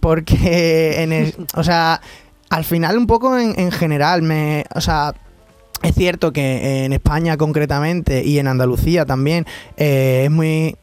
Porque, 0.00 1.02
en 1.02 1.32
o 1.54 1.62
sea, 1.62 2.00
al 2.48 2.64
final 2.64 2.98
un 2.98 3.06
poco 3.06 3.38
en, 3.38 3.70
general, 3.70 4.22
me, 4.22 4.64
o 4.74 4.80
sea, 4.80 5.14
es 5.82 5.94
cierto 5.94 6.32
que 6.32 6.84
en 6.84 6.92
España 6.92 7.36
concretamente 7.36 8.24
y 8.24 8.38
en 8.38 8.48
Andalucía 8.48 9.06
también 9.06 9.46
eh, 9.76 10.22
es 10.24 10.30
muy 10.30 10.76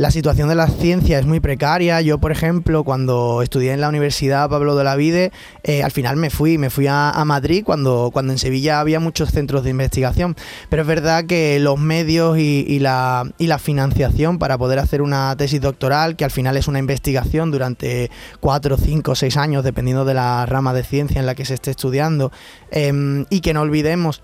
la 0.00 0.10
situación 0.10 0.48
de 0.48 0.54
la 0.54 0.66
ciencia 0.66 1.18
es 1.18 1.26
muy 1.26 1.40
precaria. 1.40 2.00
Yo, 2.00 2.16
por 2.16 2.32
ejemplo, 2.32 2.84
cuando 2.84 3.42
estudié 3.42 3.74
en 3.74 3.82
la 3.82 3.90
Universidad 3.90 4.48
Pablo 4.48 4.74
de 4.74 4.82
la 4.82 4.96
Vide, 4.96 5.30
eh, 5.62 5.82
al 5.82 5.90
final 5.90 6.16
me 6.16 6.30
fui, 6.30 6.56
me 6.56 6.70
fui 6.70 6.86
a, 6.88 7.22
Madrid 7.26 7.62
cuando, 7.66 8.08
cuando 8.10 8.32
en 8.32 8.38
Sevilla 8.38 8.80
había 8.80 8.98
muchos 8.98 9.30
centros 9.30 9.62
de 9.62 9.68
investigación. 9.68 10.36
Pero 10.70 10.80
es 10.80 10.88
verdad 10.88 11.26
que 11.26 11.60
los 11.60 11.78
medios 11.78 12.38
y, 12.38 12.78
la, 12.78 13.30
y 13.36 13.46
la 13.46 13.58
financiación 13.58 14.38
para 14.38 14.56
poder 14.56 14.78
hacer 14.78 15.02
una 15.02 15.36
tesis 15.36 15.60
doctoral, 15.60 16.16
que 16.16 16.24
al 16.24 16.30
final 16.30 16.56
es 16.56 16.66
una 16.66 16.78
investigación 16.78 17.50
durante 17.50 18.10
cuatro, 18.40 18.78
cinco, 18.78 19.14
seis 19.14 19.36
años, 19.36 19.64
dependiendo 19.64 20.06
de 20.06 20.14
la 20.14 20.46
rama 20.46 20.72
de 20.72 20.82
ciencia 20.82 21.20
en 21.20 21.26
la 21.26 21.34
que 21.34 21.44
se 21.44 21.52
esté 21.52 21.72
estudiando, 21.72 22.32
em, 22.70 23.26
y 23.28 23.42
que 23.42 23.52
no 23.52 23.60
olvidemos 23.60 24.22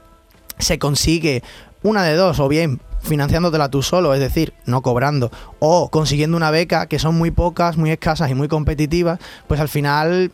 se 0.59 0.79
consigue 0.79 1.43
una 1.83 2.03
de 2.03 2.15
dos, 2.15 2.41
o 2.41 2.49
bien 2.49 2.81
financiándotela 3.07 3.71
tú 3.71 3.83
solo, 3.83 4.13
es 4.15 4.21
decir, 4.21 4.53
no 4.67 4.83
cobrando, 4.83 5.31
o 5.59 5.91
consiguiendo 5.91 6.37
una 6.37 6.51
beca, 6.51 6.87
que 6.87 6.99
son 6.99 7.17
muy 7.17 7.31
pocas, 7.31 7.77
muy 7.77 7.91
escasas 7.91 8.31
y 8.31 8.35
muy 8.35 8.49
competitivas, 8.49 9.19
pues 9.47 9.61
al 9.61 9.69
final 9.69 10.31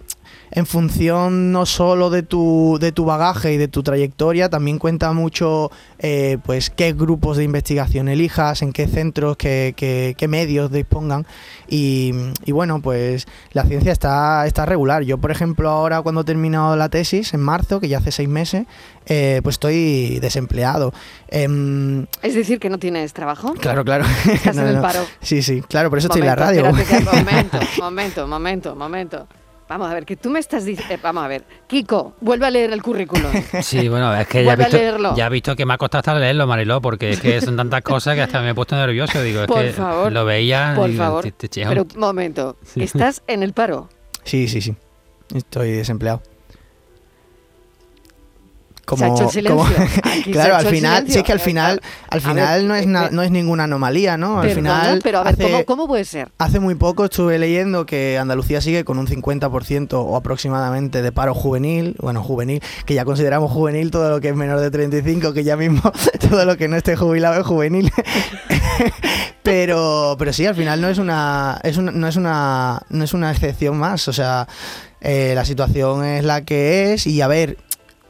en 0.53 0.67
función 0.67 1.51
no 1.51 1.65
solo 1.65 2.11
de 2.11 2.23
tu, 2.23 2.77
de 2.79 2.93
tu 2.93 3.05
bagaje 3.07 3.55
y 3.55 3.57
de 3.57 3.69
tu 3.69 3.83
trayectoria, 3.83 4.51
también 4.51 4.79
cuenta 4.79 5.13
mucho 5.13 5.71
eh, 5.99 6.39
pues 6.45 6.69
qué 6.69 6.93
grupos 6.93 7.39
de 7.39 7.45
investigación 7.45 8.09
elijas, 8.09 8.61
en 8.61 8.73
qué 8.73 8.87
centros, 8.87 9.37
qué, 9.39 9.75
qué, 9.77 10.29
medios 10.29 10.71
dispongan. 10.71 11.27
Y, 11.69 12.13
y, 12.45 12.53
bueno, 12.53 12.83
pues 12.83 13.27
la 13.53 13.65
ciencia 13.65 13.93
está, 13.93 14.47
está 14.47 14.67
regular. 14.67 15.03
Yo, 15.05 15.19
por 15.19 15.31
ejemplo, 15.31 15.71
ahora 15.71 16.03
cuando 16.03 16.21
he 16.21 16.25
terminado 16.25 16.77
la 16.77 16.91
tesis, 16.91 17.33
en 17.33 17.41
marzo, 17.41 17.81
que 17.81 17.89
ya 17.89 17.99
hace 17.99 18.13
seis 18.13 18.29
meses, 18.29 18.67
eh, 19.07 19.41
pues 19.43 19.55
estoy 19.55 20.19
desempleado. 20.21 20.93
Em, 21.29 22.07
es 22.23 22.35
decir, 22.35 22.61
que 22.61 22.69
no 22.69 22.79
tienes 22.79 23.13
trabajo. 23.15 23.55
Claro, 23.55 23.85
claro. 23.85 24.05
Estás 24.33 24.57
en 24.57 24.67
el 24.69 24.81
paro. 24.81 25.01
Sí, 25.23 25.43
sí, 25.43 25.63
claro, 25.63 25.89
por 25.89 25.99
eso 25.99 26.09
estoy 26.09 26.21
en 26.21 26.27
la 26.27 26.37
radio. 26.37 26.65
momento, 26.73 27.59
momento, 27.79 28.27
momento, 28.27 28.77
momento. 28.77 29.29
Vamos 29.73 29.91
a 29.91 29.95
ver, 29.95 30.05
que 30.05 30.17
tú 30.17 30.29
me 30.29 30.39
estás 30.39 30.67
diciendo... 30.67 30.93
Eh, 30.93 30.99
vamos 31.03 31.25
a 31.25 31.29
ver, 31.29 31.45
Kiko, 31.67 32.15
vuelve 32.21 32.45
a 32.45 32.51
leer 32.51 32.75
el 32.75 32.83
currículum. 32.83 33.33
Sí, 33.63 33.89
bueno, 33.89 34.15
es 34.15 34.27
que 34.27 34.45
ya 34.45 34.53
he, 34.53 34.57
visto, 34.57 35.15
ya 35.17 35.27
he 35.27 35.31
visto 35.31 35.57
que 35.57 35.65
me 35.65 35.73
ha 35.73 35.79
costado 35.79 36.01
hasta 36.01 36.15
leerlo, 36.19 36.47
Mariló, 36.47 36.83
porque 36.83 37.09
es 37.13 37.21
que 37.21 37.41
son 37.41 37.57
tantas 37.57 37.81
cosas 37.81 38.15
que 38.15 38.21
hasta 38.21 38.43
me 38.43 38.51
he 38.51 38.55
puesto 38.55 38.77
nervioso. 38.77 39.23
Digo, 39.23 39.41
es 39.41 39.47
por 39.47 39.63
que 39.63 39.71
favor, 39.71 40.13
lo 40.13 40.27
veía... 40.27 40.75
Por 40.77 40.93
favor, 40.93 41.25
pero 41.55 41.87
un 41.95 42.01
momento, 42.01 42.59
¿estás 42.77 43.23
en 43.27 43.43
el 43.43 43.55
paro? 43.55 43.89
Sí, 44.25 44.47
sí, 44.47 44.61
sí, 44.61 44.77
estoy 45.35 45.71
desempleado 45.71 46.21
como, 48.85 49.15
claro, 50.33 50.57
al 50.57 50.67
final, 50.67 51.05
sí 51.09 51.19
es 51.19 51.25
que 51.25 51.33
al 51.33 51.41
final, 51.41 51.81
al 52.11 52.21
final 52.21 52.67
no 52.67 52.75
es 52.75 52.87
no 52.87 53.23
es 53.23 53.31
ninguna 53.31 53.65
anomalía, 53.65 54.17
¿no? 54.17 54.41
Al 54.41 54.51
final, 54.51 55.01
pero 55.03 55.21
a 55.21 55.33
ver, 55.33 55.65
¿cómo, 55.65 55.87
puede 55.87 56.05
ser? 56.05 56.31
Hace 56.39 56.59
muy 56.59 56.75
poco 56.75 57.05
estuve 57.05 57.39
leyendo 57.39 57.87
que 57.87 58.19
Andalucía 58.19 58.61
sigue 58.61 58.85
con 58.85 58.99
un 58.99 59.07
50% 59.07 59.93
o 59.93 60.17
aproximadamente 60.17 61.01
de 61.01 61.13
paro 61.13 61.35
juvenil, 61.35 61.97
bueno, 62.01 62.23
juvenil, 62.23 62.61
que 62.85 62.95
ya 62.95 63.05
consideramos 63.05 63.53
juvenil 63.53 63.91
todo 63.91 64.11
lo 64.11 64.21
que 64.21 64.31
es 64.31 64.37
menor 64.37 64.59
de 64.59 64.71
35, 64.71 65.33
que 65.33 65.45
ya 65.45 65.57
mismo 65.57 65.81
todo 66.31 66.45
lo 66.45 66.57
que 66.57 66.67
no 66.67 66.77
esté 66.77 66.97
jubilado 66.97 67.41
es 67.41 67.47
juvenil. 67.47 67.91
pero 69.45 70.17
pero 70.19 70.33
sí, 70.33 70.45
al 70.47 70.57
final 70.57 70.81
no 70.81 70.89
es 70.89 70.99
una 70.99 71.61
es 71.63 71.79
no 71.79 72.09
es 72.09 72.17
una 72.17 72.83
no 72.91 73.05
es 73.05 73.15
una 73.15 73.31
excepción 73.31 73.77
más, 73.77 74.09
o 74.09 74.13
sea, 74.13 74.49
eh, 75.01 75.33
la 75.35 75.45
situación 75.45 76.05
es 76.05 76.25
la 76.25 76.45
que 76.45 76.93
es 76.93 77.07
y 77.07 77.21
a 77.21 77.29
ver, 77.29 77.59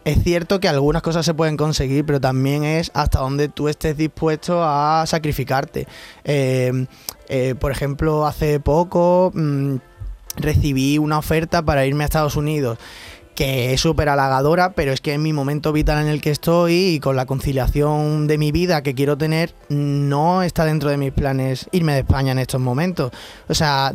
es 0.04 0.22
cierto 0.22 0.60
que 0.60 0.68
algunas 0.68 1.02
cosas 1.02 1.24
se 1.24 1.34
pueden 1.34 1.56
conseguir, 1.56 2.04
pero 2.04 2.20
también 2.20 2.64
es 2.64 2.90
hasta 2.94 3.20
donde 3.20 3.48
tú 3.48 3.68
estés 3.68 3.96
dispuesto 3.96 4.62
a 4.62 5.04
sacrificarte. 5.06 5.86
Em, 6.24 6.86
eh, 7.28 7.54
por 7.58 7.72
ejemplo, 7.72 8.26
hace 8.26 8.60
poco 8.60 9.30
mm, 9.34 9.76
recibí 10.36 10.98
una 10.98 11.18
oferta 11.18 11.62
para 11.62 11.86
irme 11.86 12.04
a 12.04 12.06
Estados 12.06 12.36
Unidos 12.36 12.78
que 13.34 13.72
es 13.72 13.80
súper 13.80 14.08
halagadora, 14.08 14.72
pero 14.72 14.92
es 14.92 15.00
que 15.00 15.14
en 15.14 15.22
mi 15.22 15.32
momento 15.32 15.72
vital 15.72 16.02
en 16.02 16.08
el 16.08 16.20
que 16.20 16.30
estoy 16.30 16.74
y 16.74 17.00
con 17.00 17.16
la 17.16 17.26
conciliación 17.26 18.26
de 18.26 18.36
mi 18.36 18.52
vida 18.52 18.82
que 18.82 18.94
quiero 18.94 19.16
tener, 19.16 19.54
no 19.68 20.42
está 20.42 20.64
dentro 20.64 20.90
de 20.90 20.98
mis 20.98 21.12
planes 21.12 21.66
irme 21.72 21.94
de 21.94 22.00
España 22.00 22.32
en 22.32 22.38
estos 22.38 22.60
momentos. 22.60 23.10
O 23.48 23.54
sea, 23.54 23.92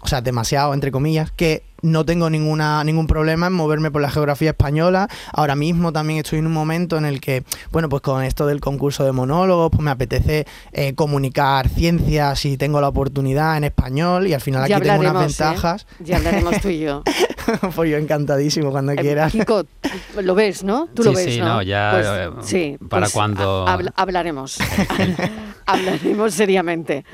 o 0.00 0.06
sea 0.08 0.22
demasiado, 0.22 0.72
entre 0.72 0.90
comillas, 0.90 1.30
que 1.30 1.67
no 1.82 2.04
tengo 2.04 2.30
ninguna, 2.30 2.82
ningún 2.84 3.06
problema 3.06 3.46
en 3.46 3.52
moverme 3.52 3.90
por 3.90 4.02
la 4.02 4.10
geografía 4.10 4.50
española. 4.50 5.08
Ahora 5.32 5.54
mismo 5.54 5.92
también 5.92 6.20
estoy 6.20 6.40
en 6.40 6.46
un 6.46 6.52
momento 6.52 6.96
en 6.96 7.04
el 7.04 7.20
que, 7.20 7.44
bueno, 7.70 7.88
pues 7.88 8.02
con 8.02 8.22
esto 8.22 8.46
del 8.46 8.60
concurso 8.60 9.04
de 9.04 9.12
monólogos, 9.12 9.70
pues 9.70 9.82
me 9.82 9.90
apetece 9.90 10.46
eh, 10.72 10.94
comunicar 10.94 11.68
ciencias 11.68 12.44
y 12.44 12.56
tengo 12.56 12.80
la 12.80 12.88
oportunidad 12.88 13.56
en 13.56 13.64
español 13.64 14.26
y 14.26 14.34
al 14.34 14.40
final 14.40 14.64
aquí 14.64 14.80
tengo 14.80 15.00
unas 15.00 15.14
¿eh? 15.14 15.26
ventajas. 15.26 15.86
Ya 16.00 16.16
hablaremos 16.16 16.60
tú 16.60 16.68
y 16.68 16.80
yo. 16.80 17.02
pues 17.74 17.90
yo 17.90 17.96
encantadísimo 17.96 18.70
cuando 18.70 18.92
eh, 18.92 18.96
quieras. 18.96 19.32
Kiko, 19.32 19.64
lo 20.20 20.34
ves, 20.34 20.64
¿no? 20.64 20.88
Tú 20.94 21.04
lo 21.04 21.12
ves, 21.12 21.34
sí, 21.34 21.40
¿no? 21.40 21.62
ya 21.62 22.30
pues, 22.34 22.46
sí, 22.48 22.76
para 22.88 23.02
pues 23.02 23.12
cuando... 23.12 23.66
hablaremos. 23.94 24.58
hablaremos 25.66 26.34
seriamente. 26.34 27.04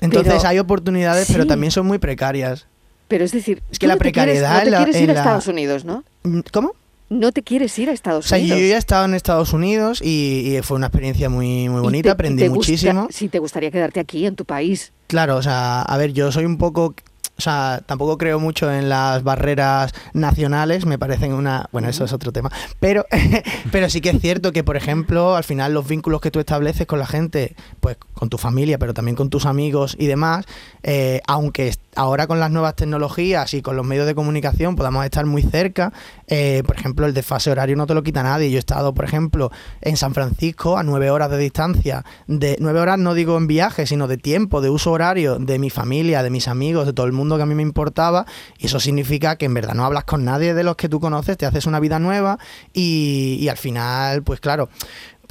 Entonces 0.00 0.44
hay 0.44 0.58
oportunidades, 0.58 1.28
pero 1.30 1.46
también 1.46 1.70
son 1.70 1.86
muy 1.86 1.98
precarias. 1.98 2.66
Pero 3.12 3.26
es 3.26 3.32
decir, 3.32 3.62
es 3.70 3.78
que 3.78 3.86
la 3.86 3.96
precariedad. 3.96 4.64
no 4.64 4.70
te 4.70 4.74
quieres 4.74 5.02
ir 5.02 5.10
a 5.10 5.12
Estados 5.12 5.46
Unidos, 5.46 5.84
¿no? 5.84 6.02
Mm, 6.22 6.40
¿Cómo? 6.50 6.72
No 7.10 7.30
te 7.30 7.42
quieres 7.42 7.78
ir 7.78 7.90
a 7.90 7.92
Estados 7.92 8.32
Unidos. 8.32 8.46
O 8.46 8.54
sea, 8.54 8.58
yo 8.58 8.66
ya 8.66 8.76
he 8.76 8.78
estado 8.78 9.04
en 9.04 9.12
Estados 9.12 9.52
Unidos 9.52 10.00
y, 10.02 10.60
fue 10.62 10.78
una 10.78 10.86
experiencia 10.86 11.28
muy, 11.28 11.68
muy 11.68 11.82
bonita, 11.82 12.12
aprendí 12.12 12.48
muchísimo. 12.48 13.08
Si 13.10 13.28
te 13.28 13.38
gustaría 13.38 13.70
quedarte 13.70 14.00
aquí, 14.00 14.24
en 14.24 14.34
tu 14.34 14.46
país. 14.46 14.92
Claro, 15.08 15.36
o 15.36 15.42
sea, 15.42 15.82
a 15.82 15.96
ver, 15.98 16.14
yo 16.14 16.32
soy 16.32 16.46
un 16.46 16.56
poco 16.56 16.94
o 17.38 17.42
sea, 17.42 17.82
tampoco 17.86 18.18
creo 18.18 18.38
mucho 18.38 18.70
en 18.70 18.88
las 18.88 19.24
barreras 19.24 19.92
nacionales, 20.12 20.86
me 20.86 20.96
parecen 20.96 21.32
una... 21.32 21.68
Bueno, 21.72 21.88
eso 21.88 22.04
es 22.04 22.12
otro 22.12 22.30
tema. 22.30 22.52
Pero, 22.78 23.04
pero 23.72 23.90
sí 23.90 24.00
que 24.00 24.10
es 24.10 24.20
cierto 24.20 24.52
que, 24.52 24.62
por 24.62 24.76
ejemplo, 24.76 25.34
al 25.34 25.42
final 25.42 25.74
los 25.74 25.88
vínculos 25.88 26.20
que 26.20 26.30
tú 26.30 26.38
estableces 26.38 26.86
con 26.86 27.00
la 27.00 27.06
gente, 27.06 27.56
pues 27.80 27.96
con 28.14 28.28
tu 28.28 28.38
familia, 28.38 28.78
pero 28.78 28.94
también 28.94 29.16
con 29.16 29.28
tus 29.28 29.46
amigos 29.46 29.96
y 29.98 30.06
demás, 30.06 30.44
eh, 30.84 31.20
aunque 31.26 31.74
ahora 31.94 32.26
con 32.26 32.40
las 32.40 32.50
nuevas 32.50 32.74
tecnologías 32.74 33.54
y 33.54 33.62
con 33.62 33.76
los 33.76 33.86
medios 33.86 34.06
de 34.06 34.14
comunicación 34.14 34.76
podamos 34.76 35.04
estar 35.04 35.26
muy 35.26 35.42
cerca, 35.42 35.92
eh, 36.26 36.62
por 36.66 36.76
ejemplo, 36.76 37.06
el 37.06 37.14
desfase 37.14 37.50
horario 37.50 37.76
no 37.76 37.86
te 37.86 37.94
lo 37.94 38.02
quita 38.02 38.22
nadie. 38.22 38.50
Yo 38.50 38.56
he 38.56 38.58
estado, 38.58 38.94
por 38.94 39.04
ejemplo, 39.04 39.50
en 39.80 39.96
San 39.96 40.14
Francisco 40.14 40.78
a 40.78 40.82
nueve 40.82 41.10
horas 41.10 41.30
de 41.30 41.38
distancia, 41.38 42.04
de 42.26 42.56
nueve 42.60 42.80
horas 42.80 42.98
no 42.98 43.14
digo 43.14 43.36
en 43.36 43.46
viaje, 43.46 43.86
sino 43.86 44.08
de 44.08 44.16
tiempo, 44.16 44.60
de 44.60 44.70
uso 44.70 44.92
horario 44.92 45.38
de 45.38 45.58
mi 45.58 45.70
familia, 45.70 46.22
de 46.22 46.30
mis 46.30 46.48
amigos, 46.48 46.86
de 46.86 46.92
todo 46.92 47.06
el 47.06 47.12
mundo 47.12 47.36
que 47.36 47.42
a 47.42 47.46
mí 47.46 47.54
me 47.54 47.62
importaba, 47.62 48.26
y 48.58 48.66
eso 48.66 48.80
significa 48.80 49.36
que 49.36 49.46
en 49.46 49.54
verdad 49.54 49.74
no 49.74 49.84
hablas 49.84 50.04
con 50.04 50.24
nadie 50.24 50.54
de 50.54 50.64
los 50.64 50.76
que 50.76 50.88
tú 50.88 51.00
conoces, 51.00 51.36
te 51.36 51.46
haces 51.46 51.66
una 51.66 51.80
vida 51.80 51.98
nueva 51.98 52.38
y, 52.72 53.38
y 53.40 53.48
al 53.48 53.56
final, 53.56 54.22
pues 54.22 54.40
claro, 54.40 54.68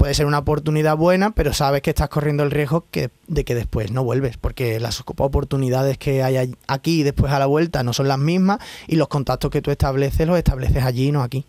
puede 0.02 0.14
ser 0.14 0.26
una 0.26 0.40
oportunidad 0.40 0.96
buena, 0.96 1.30
pero 1.30 1.52
sabes 1.52 1.80
que 1.80 1.90
estás 1.90 2.08
corriendo 2.08 2.42
el 2.42 2.50
riesgo 2.50 2.84
de 3.28 3.44
que 3.44 3.54
después 3.54 3.92
no 3.92 4.02
vuelves, 4.02 4.36
porque 4.36 4.80
las 4.80 5.00
oportunidades 5.06 5.96
que 5.96 6.24
hay 6.24 6.56
aquí 6.66 7.02
y 7.02 7.02
después 7.04 7.32
a 7.32 7.38
la 7.38 7.46
vuelta 7.46 7.84
no 7.84 7.92
son 7.92 8.08
las 8.08 8.18
mismas 8.18 8.58
y 8.88 8.96
los 8.96 9.06
contactos 9.06 9.52
que 9.52 9.62
tú 9.62 9.70
estableces 9.70 10.26
los 10.26 10.36
estableces 10.36 10.82
allí, 10.82 11.12
no 11.12 11.22
aquí. 11.22 11.44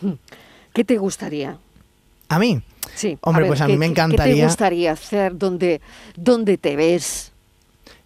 Hmm. 0.00 0.14
¿Qué 0.72 0.82
te 0.82 0.98
gustaría? 0.98 1.58
¿A 2.28 2.40
mí? 2.40 2.60
Sí. 2.96 3.16
Hombre, 3.20 3.46
pues 3.46 3.60
a 3.60 3.68
mí 3.68 3.76
me 3.76 3.86
encantaría. 3.86 4.34
¿Qué 4.34 4.40
te 4.40 4.46
gustaría 4.46 4.90
hacer? 4.90 5.38
¿Dónde, 5.38 5.80
dónde 6.16 6.58
te 6.58 6.74
ves? 6.74 7.30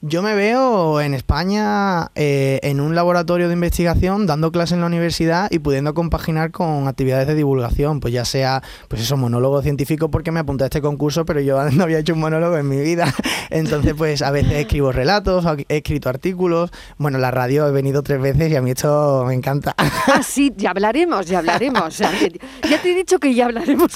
Yo 0.04 0.20
me 0.20 0.34
veo 0.34 1.00
en 1.00 1.14
España 1.14 2.10
eh, 2.16 2.58
en 2.64 2.80
un 2.80 2.96
laboratorio 2.96 3.46
de 3.46 3.54
investigación 3.54 4.26
dando 4.26 4.50
clases 4.50 4.72
en 4.72 4.80
la 4.80 4.86
universidad 4.86 5.48
y 5.48 5.60
pudiendo 5.60 5.94
compaginar 5.94 6.50
con 6.50 6.88
actividades 6.88 7.28
de 7.28 7.36
divulgación, 7.36 8.00
pues 8.00 8.12
ya 8.12 8.24
sea, 8.24 8.64
pues 8.88 9.00
eso, 9.02 9.16
monólogo 9.16 9.62
científico 9.62 10.10
porque 10.10 10.32
me 10.32 10.40
apunté 10.40 10.64
a 10.64 10.66
este 10.66 10.82
concurso, 10.82 11.24
pero 11.24 11.40
yo 11.40 11.62
no 11.70 11.84
había 11.84 12.00
hecho 12.00 12.14
un 12.14 12.18
monólogo 12.18 12.56
en 12.56 12.68
mi 12.68 12.80
vida. 12.80 13.14
Entonces, 13.50 13.94
pues 13.96 14.22
a 14.22 14.32
veces 14.32 14.54
escribo 14.54 14.90
relatos, 14.90 15.46
he 15.68 15.76
escrito 15.76 16.08
artículos. 16.08 16.72
Bueno, 16.98 17.18
la 17.18 17.30
radio 17.30 17.68
he 17.68 17.70
venido 17.70 18.02
tres 18.02 18.20
veces 18.20 18.50
y 18.50 18.56
a 18.56 18.60
mí 18.60 18.72
esto 18.72 19.24
me 19.24 19.34
encanta. 19.34 19.72
Ah, 19.78 20.20
sí, 20.24 20.52
ya 20.56 20.70
hablaremos, 20.70 21.26
ya 21.26 21.38
hablaremos. 21.38 21.96
ya 22.68 22.82
te 22.82 22.90
he 22.90 22.94
dicho 22.96 23.20
que 23.20 23.32
ya 23.32 23.44
hablaremos. 23.46 23.92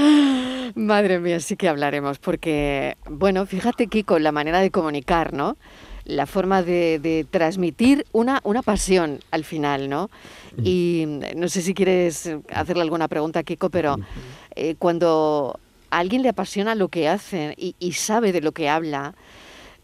Madre 0.74 1.18
mía, 1.18 1.40
sí 1.40 1.56
que 1.56 1.68
hablaremos, 1.68 2.18
porque, 2.18 2.96
bueno, 3.08 3.46
fíjate, 3.46 3.86
Kiko, 3.86 4.18
la 4.18 4.32
manera 4.32 4.60
de 4.60 4.70
comunicar, 4.70 5.32
¿no? 5.32 5.56
La 6.04 6.26
forma 6.26 6.62
de, 6.62 7.26
transmitir 7.30 8.06
una, 8.12 8.40
una 8.44 8.62
pasión 8.62 9.20
al 9.30 9.44
final, 9.44 9.88
¿no? 9.88 10.10
Mm. 10.56 10.62
Y 10.64 11.04
no 11.36 11.48
sé 11.48 11.62
si 11.62 11.74
quieres 11.74 12.30
hacerle 12.52 12.82
alguna 12.82 13.08
pregunta, 13.08 13.42
Kiko, 13.42 13.70
pero 13.70 13.96
eh, 14.56 14.74
cuando 14.78 15.58
a 15.90 15.98
alguien 15.98 16.22
le 16.22 16.30
apasiona 16.30 16.74
lo 16.74 16.88
que 16.88 17.08
hace 17.08 17.54
y, 17.56 17.92
sabe 17.92 18.32
de 18.32 18.40
lo 18.40 18.52
que 18.52 18.68
habla, 18.68 19.14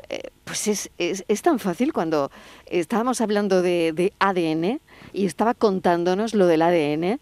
eh, 0.09 0.31
pues 0.45 0.69
es, 0.69 0.91
es, 0.99 1.43
tan 1.43 1.59
fácil 1.59 1.93
cuando 1.93 2.31
estábamos 2.67 3.21
hablando 3.21 3.61
de, 3.61 3.93
de 3.93 4.13
ADN 4.21 4.81
y 5.13 5.27
estaba 5.27 5.55
contándonos 5.55 6.35
lo 6.35 6.47
del 6.47 6.63
ADN 6.63 7.19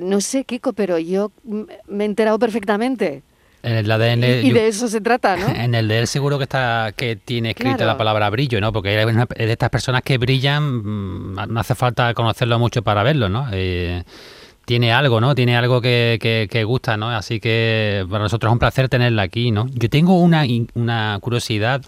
no 0.00 0.20
sé, 0.20 0.44
Kiko, 0.44 0.72
pero 0.72 0.98
yo 0.98 1.32
me 1.86 2.04
he 2.04 2.06
enterado 2.06 2.38
perfectamente. 2.38 3.22
En 3.62 3.72
el 3.72 3.90
ADN. 3.90 4.46
Y, 4.46 4.52
de 4.52 4.68
eso 4.68 4.88
se 4.88 5.00
trata, 5.00 5.36
¿no? 5.36 5.48
En 5.54 5.74
el 5.74 5.88
de 5.88 5.98
él 5.98 6.06
seguro 6.06 6.38
que 6.38 6.44
está 6.44 6.92
que 6.96 7.16
tiene 7.16 7.50
escrita 7.50 7.84
la 7.84 7.96
palabra 7.96 8.30
brillo, 8.30 8.60
¿no? 8.60 8.72
Porque 8.72 9.00
es 9.00 9.06
de 9.36 9.52
estas 9.52 9.70
personas 9.70 10.02
que 10.02 10.16
brillan, 10.18 11.32
mm, 11.32 11.48
no 11.48 11.60
hace 11.60 11.74
falta 11.74 12.14
conocerlo 12.14 12.58
mucho 12.58 12.82
para 12.82 13.02
verlo, 13.02 13.28
¿no? 13.28 13.48
Eh, 13.52 14.04
tiene 14.64 14.92
algo, 14.92 15.20
¿no? 15.20 15.34
Tiene 15.34 15.56
algo 15.56 15.80
que, 15.80 16.18
que, 16.50 16.64
gusta, 16.64 16.96
¿no? 16.96 17.08
Así 17.08 17.40
que 17.40 18.06
para 18.08 18.24
nosotros 18.24 18.50
es 18.50 18.52
un 18.52 18.58
placer 18.58 18.88
tenerla 18.88 19.22
aquí, 19.22 19.50
¿no? 19.50 19.66
Yo 19.70 19.88
tengo 19.88 20.20
una, 20.20 20.44
una 20.74 21.18
curiosidad 21.20 21.82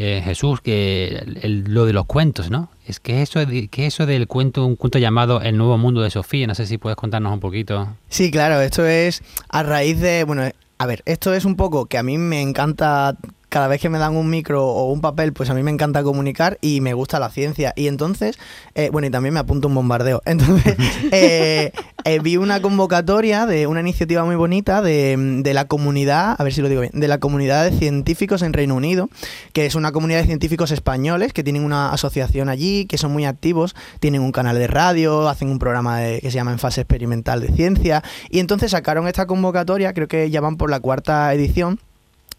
eh, 0.00 0.22
Jesús, 0.24 0.60
que 0.60 1.24
lo 1.42 1.84
de 1.84 1.92
los 1.92 2.06
cuentos, 2.06 2.52
¿no? 2.52 2.70
Es 2.86 3.00
que 3.00 3.20
eso, 3.20 3.40
que 3.68 3.86
eso 3.86 4.06
del 4.06 4.28
cuento, 4.28 4.64
un 4.64 4.76
cuento 4.76 5.00
llamado 5.00 5.40
El 5.42 5.58
Nuevo 5.58 5.76
Mundo 5.76 6.02
de 6.02 6.10
Sofía, 6.10 6.46
no 6.46 6.54
sé 6.54 6.66
si 6.66 6.78
puedes 6.78 6.94
contarnos 6.94 7.32
un 7.32 7.40
poquito. 7.40 7.88
Sí, 8.08 8.30
claro, 8.30 8.60
esto 8.60 8.86
es 8.86 9.24
a 9.48 9.64
raíz 9.64 9.98
de, 10.00 10.22
bueno, 10.22 10.48
a 10.78 10.86
ver, 10.86 11.02
esto 11.04 11.34
es 11.34 11.44
un 11.44 11.56
poco 11.56 11.86
que 11.86 11.98
a 11.98 12.04
mí 12.04 12.16
me 12.16 12.40
encanta 12.40 13.16
cada 13.48 13.68
vez 13.68 13.80
que 13.80 13.88
me 13.88 13.98
dan 13.98 14.16
un 14.16 14.28
micro 14.28 14.66
o 14.66 14.92
un 14.92 15.00
papel, 15.00 15.32
pues 15.32 15.50
a 15.50 15.54
mí 15.54 15.62
me 15.62 15.70
encanta 15.70 16.02
comunicar 16.02 16.58
y 16.60 16.80
me 16.80 16.94
gusta 16.94 17.18
la 17.18 17.30
ciencia. 17.30 17.72
Y 17.76 17.88
entonces, 17.88 18.38
eh, 18.74 18.90
bueno, 18.90 19.08
y 19.08 19.10
también 19.10 19.34
me 19.34 19.40
apunto 19.40 19.68
un 19.68 19.74
bombardeo. 19.74 20.22
Entonces, 20.26 20.76
eh, 21.12 21.72
eh, 22.04 22.18
vi 22.20 22.36
una 22.36 22.60
convocatoria 22.60 23.46
de 23.46 23.66
una 23.66 23.80
iniciativa 23.80 24.24
muy 24.24 24.36
bonita 24.36 24.82
de, 24.82 25.16
de, 25.42 25.54
la 25.54 25.66
comunidad, 25.66 26.36
a 26.38 26.44
ver 26.44 26.52
si 26.52 26.60
lo 26.60 26.68
digo 26.68 26.82
bien, 26.82 26.92
de 26.94 27.08
la 27.08 27.18
comunidad 27.18 27.64
de 27.64 27.76
científicos 27.76 28.42
en 28.42 28.52
Reino 28.52 28.74
Unido, 28.74 29.08
que 29.52 29.66
es 29.66 29.74
una 29.74 29.92
comunidad 29.92 30.20
de 30.20 30.26
científicos 30.26 30.70
españoles 30.70 31.32
que 31.32 31.42
tienen 31.42 31.64
una 31.64 31.92
asociación 31.92 32.48
allí, 32.48 32.84
que 32.86 32.98
son 32.98 33.12
muy 33.12 33.24
activos, 33.24 33.74
tienen 34.00 34.20
un 34.20 34.32
canal 34.32 34.58
de 34.58 34.66
radio, 34.66 35.28
hacen 35.28 35.48
un 35.48 35.58
programa 35.58 36.00
que 36.00 36.30
se 36.30 36.32
llama 36.32 36.52
En 36.52 36.58
Fase 36.58 36.82
Experimental 36.82 37.40
de 37.40 37.48
Ciencia. 37.48 38.02
Y 38.30 38.40
entonces 38.40 38.72
sacaron 38.72 39.08
esta 39.08 39.26
convocatoria, 39.26 39.94
creo 39.94 40.08
que 40.08 40.30
ya 40.30 40.40
van 40.40 40.56
por 40.56 40.70
la 40.70 40.80
cuarta 40.80 41.32
edición 41.32 41.80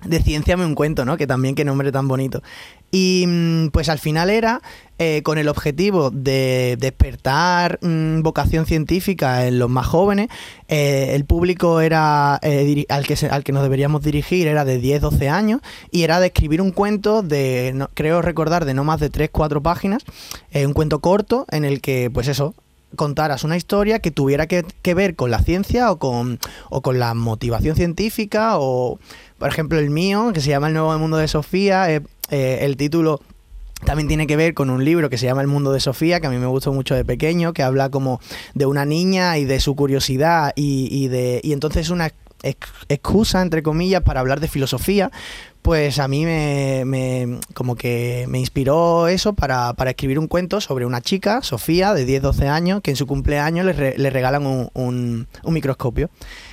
de 0.06 0.22
Ciencia 0.22 0.58
me 0.58 0.66
un 0.66 0.76
cuento, 0.76 1.06
¿no? 1.06 1.18
Que 1.18 1.28
también 1.28 1.56
qué 1.56 1.66
nombre 1.66 1.92
tan 1.92 2.08
bonito. 2.08 2.42
Y 2.92 3.26
mm, 3.28 3.68
pues 3.70 3.90
al 3.90 4.00
final 4.00 4.30
era 4.30 4.62
eh, 4.98 5.22
con 5.24 5.38
el 5.38 5.48
objetivo 5.48 6.10
de 6.10 6.78
despertar 6.80 7.80
mm, 7.82 8.22
vocación 8.22 8.66
científica 8.66 9.46
en 9.46 9.60
los 9.60 9.70
más 9.70 9.88
jóvenes. 9.88 10.30
Eh, 10.68 11.12
el 11.14 11.26
público 11.26 11.82
era 11.82 12.40
eh, 12.42 12.86
al, 12.90 13.06
que 13.06 13.16
al 13.30 13.44
que 13.44 13.52
nos 13.52 13.64
deberíamos 13.64 14.02
dirigir 14.04 14.48
era 14.48 14.66
de 14.66 14.82
10-12 14.82 15.30
años 15.30 15.62
y 15.92 16.04
era 16.04 16.20
de 16.20 16.28
escribir 16.28 16.62
un 16.62 16.72
cuento 16.72 17.22
de, 17.22 17.88
creo 17.94 18.22
recordar, 18.22 18.66
de 18.66 18.74
no 18.74 18.84
más 18.84 19.00
de 19.00 19.12
3-4 19.12 19.62
páginas, 19.62 20.04
un 20.54 20.74
cuento 20.74 21.00
corto 21.00 21.46
en 21.52 21.66
el 21.66 21.82
que, 21.82 22.10
pues 22.12 22.28
eso, 22.28 22.56
contaras 22.96 23.44
una 23.44 23.58
historia 23.58 24.00
que 24.00 24.12
tuviera 24.12 24.48
que, 24.48 24.66
que, 24.82 24.94
ver 24.94 25.16
con 25.16 25.32
la 25.32 25.40
ciencia 25.40 25.92
o 25.92 26.00
con, 26.00 26.40
o 26.70 26.82
con 26.82 27.00
la 27.00 27.14
motivación 27.14 27.76
científica 27.76 28.58
o 28.58 29.00
por 29.40 29.48
ejemplo, 29.48 29.80
el 29.80 29.90
mío, 29.90 30.32
que 30.34 30.42
se 30.42 30.50
llama 30.50 30.68
El 30.68 30.74
Nuevo 30.74 31.00
Mundo 31.00 31.18
de 31.18 31.30
Sofía, 31.30 31.92
eh, 31.92 32.02
eh, 32.30 32.60
el 32.62 32.76
título 32.76 33.22
también 33.86 34.10
tiene 34.10 34.28
que 34.28 34.36
ver 34.36 34.54
con 34.54 34.70
un 34.70 34.84
libro 34.84 35.10
que 35.10 35.18
se 35.18 35.26
llama 35.26 35.42
El 35.42 35.48
mundo 35.48 35.72
de 35.72 35.80
Sofía, 35.80 36.20
que 36.20 36.28
a 36.28 36.30
mí 36.30 36.38
me 36.38 36.46
gustó 36.46 36.74
mucho 36.74 36.94
de 36.94 37.06
pequeño, 37.06 37.54
que 37.54 37.64
habla 37.64 37.90
como 37.90 38.20
de 38.54 38.66
una 38.66 38.84
niña 38.84 39.38
y 39.38 39.46
de 39.46 39.62
su 39.62 39.78
curiosidad 39.78 40.52
y, 40.58 40.90
y 40.92 41.08
de 41.08 41.40
y 41.42 41.54
entonces 41.54 41.90
una 41.90 42.12
excusa 42.44 43.42
entre 43.42 43.64
comillas 43.64 44.04
para 44.04 44.20
hablar 44.20 44.42
de 44.42 44.50
filosofía, 44.50 45.12
pues 45.62 46.00
a 46.00 46.08
mí 46.08 46.26
me, 46.26 47.40
como 47.54 47.76
que 47.76 48.26
me 48.28 48.40
inspiró 48.40 49.08
eso 49.08 49.34
para, 49.34 49.74
para, 49.74 49.92
escribir 49.92 50.18
un 50.18 50.28
cuento 50.28 50.62
sobre 50.62 50.86
una 50.86 51.02
chica, 51.02 51.42
Sofía, 51.42 51.94
de 51.94 52.08
10-12 52.08 52.48
años, 52.48 52.82
que 52.82 52.92
en 52.92 52.98
su 52.98 53.06
cumpleaños 53.06 53.66
le, 53.66 53.98
le 53.98 54.10
regalan 54.10 54.46
un, 54.46 54.70
un, 54.74 55.28
un 55.44 55.54
microscopio. 55.54 56.10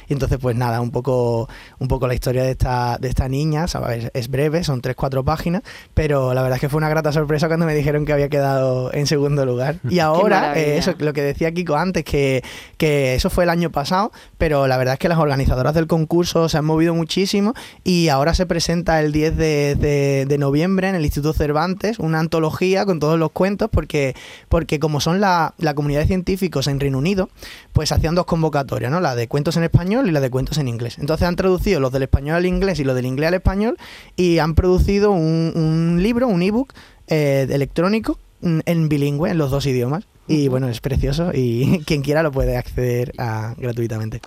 Y 0.09 0.13
entonces, 0.13 0.39
pues 0.41 0.57
nada, 0.57 0.81
un 0.81 0.91
poco, 0.91 1.49
un 1.79 1.89
poco 1.89 2.07
la 2.07 2.15
historia 2.15 2.43
de 2.43 2.53
esta, 2.53 2.99
de 2.99 3.09
esta 3.09 3.29
niña, 3.29 3.67
¿sabes? 3.69 4.11
Es 4.15 4.29
breve, 4.29 4.65
son 4.65 4.81
tres, 4.81 4.97
cuatro 4.97 5.25
páginas, 5.25 5.63
pero 5.95 6.35
la 6.35 6.43
verdad 6.43 6.57
es 6.57 6.61
que 6.61 6.69
fue 6.69 6.79
una 6.79 6.89
grata 6.89 7.13
sorpresa 7.13 7.49
cuando 7.49 7.67
me 7.67 7.75
dijeron 7.75 8.05
que 8.05 8.13
había 8.13 8.29
quedado 8.29 8.93
en 8.93 9.07
segundo 9.07 9.45
lugar. 9.45 9.77
Y 9.97 10.01
ahora, 10.01 10.59
eh, 10.59 10.77
eso, 10.77 10.95
lo 10.99 11.15
que 11.15 11.23
decía 11.23 11.53
Kiko 11.53 11.75
antes, 11.75 12.05
que, 12.05 12.45
que 12.77 13.15
eso 13.15 13.31
fue 13.31 13.45
el 13.45 13.51
año 13.51 13.71
pasado, 13.71 14.13
pero 14.37 14.67
la 14.67 14.77
verdad 14.77 14.95
es 14.95 14.99
que 14.99 15.09
las 15.09 15.19
organizadoras 15.19 15.75
del 15.75 15.87
concurso 15.87 16.51
se 16.51 16.59
han 16.59 16.67
movido 16.67 16.95
muchísimo 16.95 17.55
y 17.83 18.09
ahora 18.09 18.35
se 18.35 18.45
presenta 18.45 19.01
el 19.01 19.13
10 19.13 19.37
de, 19.37 20.25
de, 20.29 20.39
noviembre 20.39 20.89
en 20.91 20.95
el 20.95 21.05
Instituto 21.05 21.33
Cervantes 21.33 21.99
una 21.99 22.21
antología 22.21 22.85
con 22.85 23.01
todos 23.01 23.19
los 23.19 23.31
cuentos, 23.31 23.71
porque, 23.73 24.15
porque 24.51 24.79
como 24.79 25.01
son 25.01 25.21
la, 25.21 25.55
la 25.57 25.75
comunidad 25.75 26.01
de 26.01 26.07
científicos 26.07 26.67
en 26.67 26.79
Reino 26.79 26.99
Unido, 26.99 27.31
pues 27.73 27.91
hacían 27.91 28.15
dos 28.15 28.27
convocatorias, 28.27 28.91
¿no? 28.91 29.01
La 29.01 29.15
de 29.15 29.29
cuentos 29.29 29.57
en 29.57 29.65
español 29.65 29.96
y 30.05 30.11
la 30.11 30.21
de 30.21 30.31
cuentos 30.31 30.59
en 30.59 30.69
inglés. 30.69 30.99
Entonces 30.99 31.27
han 31.27 31.37
traducido 31.37 31.81
los 31.81 31.93
del 31.93 32.03
español 32.03 32.37
al 32.37 32.47
inglés 32.47 32.79
y 32.81 32.85
los 32.85 32.95
del 32.95 33.07
inglés 33.07 33.29
al 33.29 33.35
español 33.35 33.79
y 34.17 34.39
han 34.39 34.55
producido 34.55 35.13
un, 35.13 35.99
libro, 36.03 36.29
un 36.29 36.43
ebook 36.43 36.75
eh, 37.07 37.47
electrónico 37.49 38.19
mm, 38.41 38.61
en 38.67 38.89
bilingüe, 38.89 39.31
en 39.31 39.39
los 39.39 39.51
dos 39.51 39.67
idiomas. 39.67 40.05
Y 40.29 40.49
bueno, 40.49 40.69
es 40.69 40.81
precioso 40.81 41.31
y 41.33 41.85
quien 41.87 42.03
quiera 42.03 42.23
lo 42.23 42.33
puede 42.33 42.57
acceder 42.57 43.13
a, 43.19 43.55
gratuitamente. 43.57 44.21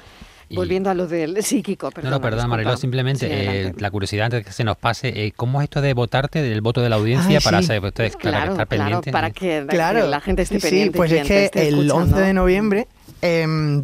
Volviendo 0.51 0.89
a 0.89 0.93
lo 0.93 1.07
del 1.07 1.43
psíquico, 1.43 1.91
perdón. 1.91 2.11
No, 2.11 2.17
no, 2.17 2.21
perdón, 2.21 2.49
Mariló, 2.49 2.75
simplemente 2.75 3.27
eh, 3.29 3.73
la 3.77 3.91
curiosidad 3.91 4.25
antes 4.25 4.39
de 4.39 4.45
que 4.45 4.51
se 4.51 4.63
nos 4.63 4.77
pase, 4.77 5.09
eh, 5.09 5.31
¿cómo 5.35 5.61
es 5.61 5.65
esto 5.65 5.81
de 5.81 5.93
votarte, 5.93 6.41
del 6.41 6.61
voto 6.61 6.81
de 6.81 6.89
la 6.89 6.95
audiencia 6.95 7.39
para, 7.39 7.61
ser, 7.61 7.83
ustedes, 7.83 8.15
claro, 8.15 8.53
estar 8.53 8.67
claro, 8.67 9.01
Para 9.11 9.31
que, 9.31 9.63
la 9.63 10.21
gente 10.21 10.41
esté 10.41 10.59
pendiente. 10.59 10.93
Sí, 10.93 10.97
pues 10.97 11.11
es 11.11 11.27
que 11.27 11.51
el 11.53 11.89
11 11.89 12.19
de 12.19 12.33
noviembre 12.33 12.87
em, 13.21 13.83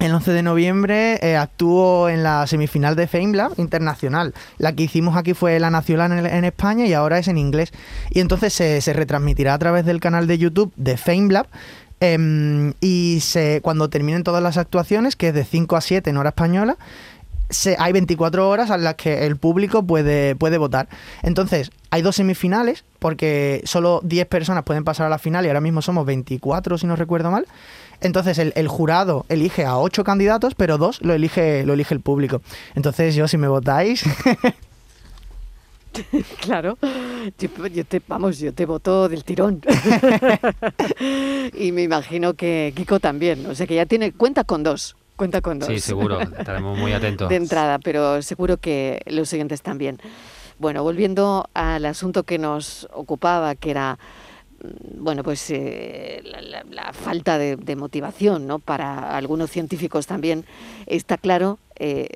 el 0.00 0.12
11 0.14 0.32
de 0.32 0.42
noviembre 0.42 1.18
eh, 1.22 1.36
actuó 1.36 2.08
en 2.08 2.22
la 2.22 2.46
semifinal 2.46 2.96
de 2.96 3.06
FameLab 3.06 3.52
internacional. 3.58 4.34
La 4.58 4.72
que 4.72 4.84
hicimos 4.84 5.16
aquí 5.16 5.34
fue 5.34 5.60
la 5.60 5.70
nacional 5.70 6.26
en, 6.26 6.44
España 6.44 6.86
y 6.86 6.92
ahora 6.92 7.18
es 7.18 7.28
en 7.28 7.38
inglés. 7.38 7.72
Y 8.10 8.20
entonces 8.20 8.52
se, 8.52 8.92
retransmitirá 8.92 9.54
a 9.54 9.58
través 9.58 9.84
del 9.84 10.00
canal 10.00 10.26
de 10.26 10.38
YouTube 10.38 10.72
de 10.76 10.96
FameLab. 10.96 11.46
Em, 12.00 12.72
y 12.80 13.20
se, 13.20 13.60
cuando 13.62 13.90
terminen 13.90 14.24
todas 14.24 14.42
las 14.42 14.56
actuaciones, 14.56 15.14
que 15.14 15.28
es 15.28 15.34
de 15.34 15.44
5 15.44 15.76
a 15.76 15.80
7 15.80 16.10
en 16.10 16.16
hora 16.16 16.30
española, 16.30 16.76
se, 17.48 17.76
hay 17.78 17.92
24 17.92 18.48
horas 18.48 18.70
en 18.70 18.82
las 18.82 18.94
que 18.94 19.26
el 19.26 19.36
público 19.36 19.86
puede, 19.86 20.34
puede 20.34 20.58
votar. 20.58 20.88
Entonces, 21.22 21.70
hay 21.90 22.02
dos 22.02 22.16
semifinales, 22.16 22.84
porque 22.98 23.62
solo 23.66 24.00
10 24.02 24.26
personas 24.26 24.64
pueden 24.64 24.82
pasar 24.82 25.06
a 25.06 25.10
la 25.10 25.18
final 25.18 25.44
y 25.44 25.48
ahora 25.48 25.60
mismo 25.60 25.82
somos 25.82 26.06
24, 26.06 26.78
si 26.78 26.86
no 26.86 26.96
recuerdo 26.96 27.30
mal. 27.30 27.46
Entonces 28.02 28.38
el, 28.38 28.68
jurado 28.68 29.24
elige 29.28 29.64
a 29.64 29.78
ocho 29.78 30.04
candidatos, 30.04 30.54
pero 30.54 30.78
dos 30.78 31.00
lo 31.02 31.14
elige, 31.14 31.64
lo 31.64 31.74
elige 31.74 31.94
el 31.94 32.00
público. 32.00 32.42
Entonces 32.74 33.14
yo, 33.14 33.28
si 33.28 33.38
me 33.38 33.48
votáis... 33.48 34.04
claro, 36.40 36.78
yo, 37.38 37.84
te, 37.84 38.02
vamos, 38.06 38.38
yo 38.38 38.52
te 38.52 38.66
voto 38.66 39.08
del 39.08 39.24
tirón. 39.24 39.60
y 41.54 41.72
me 41.72 41.82
imagino 41.82 42.34
que 42.34 42.72
Kiko 42.74 43.00
también, 43.00 43.46
o 43.46 43.54
sea 43.54 43.66
que 43.66 43.74
ya 43.74 43.86
tiene 43.86 44.12
cuenta 44.12 44.44
con 44.44 44.62
dos. 44.62 44.96
Cuenta 45.16 45.40
con 45.40 45.58
dos. 45.58 45.68
Sí, 45.68 45.78
seguro, 45.78 46.20
estaremos 46.20 46.78
muy 46.78 46.92
atentos. 46.92 47.28
De 47.28 47.36
entrada, 47.36 47.78
pero 47.78 48.22
seguro 48.22 48.56
que 48.56 49.02
los 49.06 49.28
siguientes 49.28 49.62
también. 49.62 50.00
Bueno, 50.58 50.82
volviendo 50.82 51.48
al 51.54 51.84
asunto 51.84 52.22
que 52.22 52.38
nos 52.38 52.88
ocupaba, 52.92 53.54
que 53.54 53.70
era 53.70 53.98
bueno, 54.98 55.24
pues 55.24 55.50
eh, 55.50 56.22
la, 56.70 56.92
falta 56.92 57.38
de, 57.38 57.76
motivación, 57.76 58.46
¿no? 58.46 58.58
Para 58.58 59.16
algunos 59.16 59.50
científicos 59.50 60.06
también 60.06 60.44
está 60.86 61.18
claro 61.18 61.58
eh, 61.76 62.08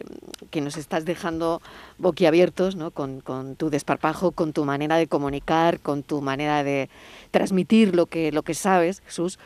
que 0.51 0.61
nos 0.61 0.77
estás 0.77 1.05
dejando 1.05 1.61
boquiabiertos, 1.99 2.77
¿no? 2.77 2.91
Con, 2.91 3.23
tu 3.57 3.71
desparpajo, 3.71 4.31
con 4.33 4.53
tu 4.53 4.65
manera 4.65 4.97
de 4.97 5.07
comunicar, 5.07 5.81
con 5.81 6.03
tu 6.03 6.21
manera 6.21 6.63
de 6.63 6.89
transmitir 7.31 7.95
lo 7.95 8.07
que, 8.07 8.33
lo 8.33 8.43
que 8.43 8.55
sabes, 8.55 9.03
Jesús. 9.07 9.39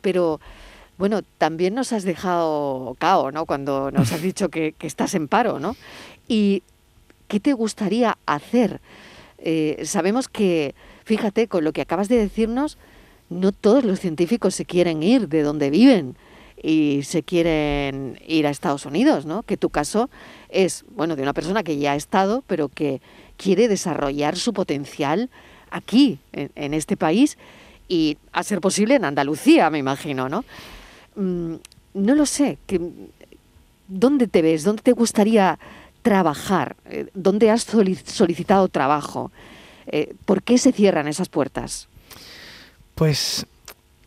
Pero, 0.00 0.40
bueno, 0.96 1.22
también 1.38 1.74
nos 1.74 1.92
has 1.92 2.02
dejado 2.02 2.96
cao, 2.98 3.30
¿no? 3.30 3.46
Cuando 3.46 3.90
nos 3.90 4.12
has 4.12 4.22
dicho 4.22 4.48
que, 4.48 4.72
que 4.72 4.86
estás 4.86 5.14
en 5.14 5.28
paro, 5.28 5.60
¿no? 5.60 5.76
Y, 6.26 6.62
¿qué 7.28 7.38
te 7.38 7.52
gustaría 7.52 8.18
hacer? 8.26 8.80
Eh, 9.38 9.82
sabemos 9.84 10.28
que, 10.28 10.74
fíjate, 11.08 11.48
con 11.48 11.64
lo 11.64 11.72
que 11.72 11.80
acabas 11.80 12.10
de 12.10 12.18
decirnos, 12.18 12.76
no 13.30 13.50
todos 13.52 13.82
los 13.82 13.98
científicos 13.98 14.54
se 14.54 14.66
quieren 14.66 15.02
ir 15.02 15.28
de 15.28 15.42
donde 15.42 15.70
viven 15.70 16.16
y 16.62 17.00
se 17.02 17.22
quieren 17.22 18.20
ir 18.26 18.46
a 18.46 18.50
Estados 18.50 18.84
Unidos, 18.84 19.24
¿no? 19.24 19.42
Que 19.42 19.56
tu 19.56 19.70
caso 19.70 20.10
es, 20.50 20.84
bueno, 20.94 21.16
de 21.16 21.22
una 21.22 21.32
persona 21.32 21.62
que 21.62 21.78
ya 21.78 21.92
ha 21.92 21.96
estado, 21.96 22.44
pero 22.46 22.68
que 22.68 23.00
quiere 23.38 23.68
desarrollar 23.68 24.36
su 24.36 24.52
potencial 24.52 25.30
aquí, 25.70 26.18
en, 26.32 26.74
este 26.74 26.98
país, 26.98 27.38
y 27.88 28.18
a 28.32 28.42
ser 28.42 28.60
posible 28.60 28.96
en 28.96 29.06
Andalucía, 29.06 29.70
me 29.70 29.78
imagino, 29.78 30.28
¿no? 30.28 30.44
Mm, 31.16 31.54
no 31.94 32.14
lo 32.14 32.26
sé, 32.26 32.58
¿dónde 33.88 34.26
te 34.26 34.42
ves? 34.42 34.62
¿Dónde 34.62 34.82
te 34.82 34.92
gustaría 34.92 35.58
trabajar? 36.02 36.76
Eh, 36.84 37.06
¿Dónde 37.14 37.50
has 37.50 37.62
solicitado 37.62 38.68
trabajo? 38.68 39.30
Eh, 39.90 40.14
¿Por 40.24 40.42
qué 40.42 40.58
se 40.58 40.72
cierran 40.72 41.08
esas 41.08 41.28
puertas? 41.28 41.88
Pues, 42.94 43.46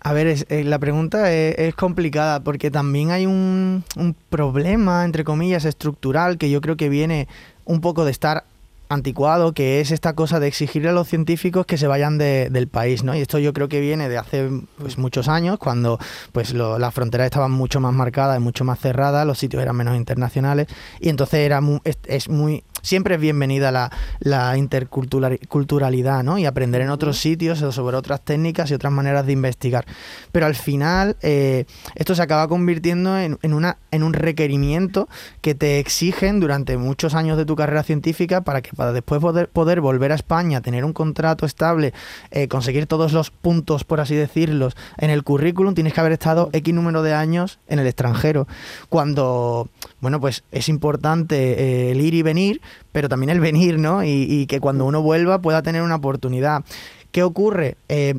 a 0.01 0.13
ver, 0.13 0.45
eh, 0.49 0.63
la 0.63 0.79
pregunta 0.79 1.31
es, 1.31 1.73
complicada 1.75 2.41
porque 2.41 2.71
también 2.71 3.11
hay 3.11 3.25
un, 3.25 3.83
problema, 4.29 5.05
entre 5.05 5.23
comillas, 5.23 5.65
estructural 5.65 6.37
que 6.37 6.49
yo 6.49 6.61
creo 6.61 6.77
que 6.77 6.89
viene 6.89 7.27
un 7.65 7.81
poco 7.81 8.05
de 8.05 8.11
estar 8.11 8.45
anticuado, 8.89 9.53
que 9.53 9.79
es 9.79 9.91
esta 9.91 10.13
cosa 10.13 10.41
de 10.41 10.47
exigirle 10.47 10.89
a 10.89 10.91
los 10.91 11.07
científicos 11.07 11.65
que 11.65 11.77
se 11.77 11.87
vayan 11.87 12.17
del 12.17 12.67
país, 12.67 13.05
¿no? 13.05 13.15
Y 13.15 13.21
esto 13.21 13.39
yo 13.39 13.53
creo 13.53 13.69
que 13.69 13.79
viene 13.79 14.09
de 14.09 14.17
hace 14.17 14.49
pues, 14.77 14.97
muchos 14.97 15.29
años, 15.29 15.57
cuando 15.59 15.97
pues 16.33 16.53
las 16.53 16.93
fronteras 16.93 17.25
estaban 17.25 17.51
mucho 17.51 17.79
más 17.79 17.93
marcadas 17.93 18.37
y 18.37 18.41
mucho 18.41 18.65
más 18.65 18.79
cerradas, 18.79 19.25
los 19.25 19.39
sitios 19.39 19.63
eran 19.63 19.77
menos 19.77 19.95
internacionales, 19.95 20.67
y 20.99 21.07
entonces 21.07 21.39
era 21.39 21.61
es 22.05 22.27
muy 22.27 22.65
siempre 22.81 23.15
es 23.15 23.21
bienvenida 23.21 23.71
la, 23.71 23.91
la 24.19 24.57
interculturalidad, 24.57 26.23
¿no? 26.23 26.37
Y 26.37 26.45
aprender 26.45 26.81
en 26.81 26.89
otros 26.89 27.17
sitios 27.17 27.59
sobre 27.59 27.97
otras 27.97 28.21
técnicas 28.21 28.71
y 28.71 28.73
otras 28.73 28.91
maneras 28.93 29.25
de 29.25 29.33
investigar. 29.33 29.85
Pero 30.31 30.45
al 30.45 30.55
final 30.55 31.17
eh, 31.21 31.65
esto 31.95 32.15
se 32.15 32.21
acaba 32.21 32.47
convirtiendo 32.47 33.17
en, 33.17 33.37
una, 33.53 33.77
en 33.91 34.03
un 34.03 34.13
requerimiento 34.13 35.07
que 35.41 35.55
te 35.55 35.79
exigen 35.79 36.39
durante 36.39 36.77
muchos 36.77 37.13
años 37.15 37.37
de 37.37 37.45
tu 37.45 37.55
carrera 37.55 37.83
científica 37.83 38.41
para 38.41 38.61
que 38.61 38.71
para 38.75 38.93
después 38.93 39.21
poder, 39.21 39.49
poder 39.49 39.81
volver 39.81 40.11
a 40.11 40.15
España, 40.15 40.61
tener 40.61 40.85
un 40.85 40.93
contrato 40.93 41.45
estable, 41.45 41.93
eh, 42.31 42.47
conseguir 42.47 42.87
todos 42.87 43.13
los 43.13 43.31
puntos, 43.31 43.83
por 43.83 43.99
así 43.99 44.15
decirlo, 44.15 44.69
en 44.97 45.09
el 45.09 45.23
currículum, 45.23 45.73
tienes 45.73 45.93
que 45.93 45.99
haber 45.99 46.13
estado 46.13 46.49
X 46.53 46.73
número 46.73 47.03
de 47.03 47.13
años 47.13 47.59
en 47.67 47.79
el 47.79 47.87
extranjero. 47.87 48.47
Cuando, 48.89 49.69
bueno, 49.99 50.19
pues 50.19 50.43
es 50.51 50.69
importante 50.69 51.35
eh, 51.35 51.91
el 51.91 52.01
ir 52.01 52.13
y 52.13 52.21
venir, 52.21 52.61
pero 52.91 53.09
también 53.09 53.29
el 53.29 53.39
venir, 53.39 53.79
¿no? 53.79 54.03
Y, 54.03 54.45
que 54.47 54.59
cuando 54.59 54.85
uno 54.85 55.01
vuelva 55.01 55.41
pueda 55.41 55.61
tener 55.61 55.81
una 55.81 55.95
oportunidad. 55.95 56.63
¿Qué 57.11 57.23
ocurre? 57.23 57.77
Eh, 57.89 58.15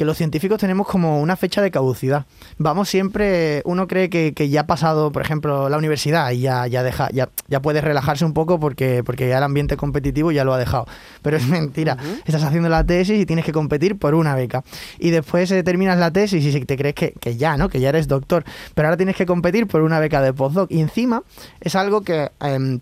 que 0.00 0.06
los 0.06 0.16
científicos 0.16 0.58
tenemos 0.58 0.86
como 0.86 1.20
una 1.20 1.36
fecha 1.36 1.60
de 1.60 1.70
caducidad. 1.70 2.24
Vamos 2.56 2.88
siempre, 2.88 3.60
uno 3.66 3.86
cree 3.86 4.08
que, 4.08 4.48
ya 4.48 4.62
ha 4.62 4.66
pasado, 4.66 5.12
por 5.12 5.20
ejemplo, 5.20 5.68
la 5.68 5.76
universidad 5.76 6.30
y 6.30 6.40
ya, 6.40 6.66
ya 6.66 6.82
deja, 6.82 7.10
ya, 7.10 7.28
ya 7.48 7.60
puedes 7.60 7.84
relajarse 7.84 8.24
un 8.24 8.32
poco 8.32 8.58
porque, 8.58 9.02
porque 9.04 9.28
ya 9.28 9.36
el 9.36 9.44
ambiente 9.44 9.76
competitivo 9.76 10.32
ya 10.32 10.42
lo 10.42 10.54
ha 10.54 10.58
dejado. 10.58 10.86
Pero 11.20 11.36
es 11.36 11.46
mentira. 11.46 11.98
Estás 12.24 12.44
haciendo 12.44 12.70
la 12.70 12.82
tesis 12.84 13.20
y 13.20 13.26
tienes 13.26 13.44
que 13.44 13.52
competir 13.52 13.98
por 13.98 14.14
una 14.14 14.34
beca. 14.34 14.64
Y 14.98 15.10
después 15.10 15.50
eh, 15.50 15.62
terminas 15.62 15.98
la 15.98 16.10
tesis 16.10 16.42
y 16.46 16.64
te 16.64 16.78
crees 16.78 16.94
que, 16.94 17.12
que, 17.20 17.36
ya, 17.36 17.58
¿no? 17.58 17.68
Que 17.68 17.78
ya 17.78 17.90
eres 17.90 18.08
doctor. 18.08 18.44
Pero 18.74 18.88
ahora 18.88 18.96
tienes 18.96 19.16
que 19.16 19.26
competir 19.26 19.66
por 19.66 19.82
una 19.82 20.00
beca 20.00 20.22
de 20.22 20.32
postdoc. 20.32 20.70
Y 20.70 20.80
encima 20.80 21.22
es 21.60 21.74
algo 21.74 22.00
que 22.00 22.30
em, 22.40 22.80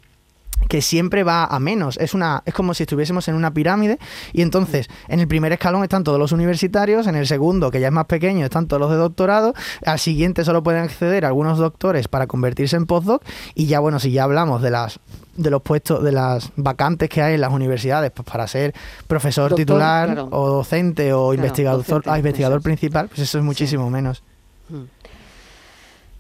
que 0.69 0.83
siempre 0.83 1.25
va 1.25 1.45
a 1.45 1.59
menos. 1.61 1.97
Es, 1.99 2.15
una, 2.15 2.43
es 2.45 2.55
como 2.55 2.75
si 2.75 2.83
estuviésemos 2.83 3.29
en 3.29 3.35
una 3.35 3.53
pirámide 3.53 3.99
y 4.33 4.43
entonces 4.43 4.89
en 5.09 5.21
el 5.21 5.29
primer 5.29 5.53
escalón 5.53 5.83
están 5.83 6.05
todos 6.05 6.19
los 6.19 6.33
universitarios, 6.33 7.07
en 7.07 7.15
el 7.15 7.27
segundo, 7.27 7.71
que 7.71 7.81
ya 7.81 7.89
es 7.89 7.93
más 7.93 8.07
pequeño, 8.07 8.45
están 8.45 8.67
todos 8.67 8.81
los 8.81 8.91
de 8.91 8.97
doctorado, 8.97 9.55
al 9.85 9.99
siguiente 9.99 10.45
solo 10.45 10.63
pueden 10.63 10.83
acceder 10.83 11.25
algunos 11.25 11.59
doctores 11.59 12.09
para 12.09 12.27
convertirse 12.27 12.77
en 12.77 12.87
postdoc 12.87 13.23
y 13.55 13.67
ya 13.67 13.81
bueno, 13.81 13.99
si 13.99 14.11
ya 14.11 14.25
hablamos 14.25 14.63
de 14.63 14.71
las 14.71 15.01
de 15.37 15.51
los 15.51 15.63
puestos, 15.63 16.03
de 16.03 16.11
las 16.11 16.51
vacantes 16.57 17.09
que 17.09 17.23
hay 17.23 17.35
en 17.35 17.41
las 17.41 17.53
universidades 17.53 18.11
pues 18.11 18.29
para 18.29 18.47
ser 18.49 18.75
profesor 19.07 19.55
titular 19.55 20.27
o 20.31 20.49
docente 20.49 21.13
o 21.13 21.33
investigador, 21.33 22.03
ah, 22.07 22.19
investigador 22.19 22.61
principal, 22.61 23.09
pues 23.09 23.21
eso 23.21 23.39
es 23.39 23.45
muchísimo 23.45 23.89
menos. 23.89 24.23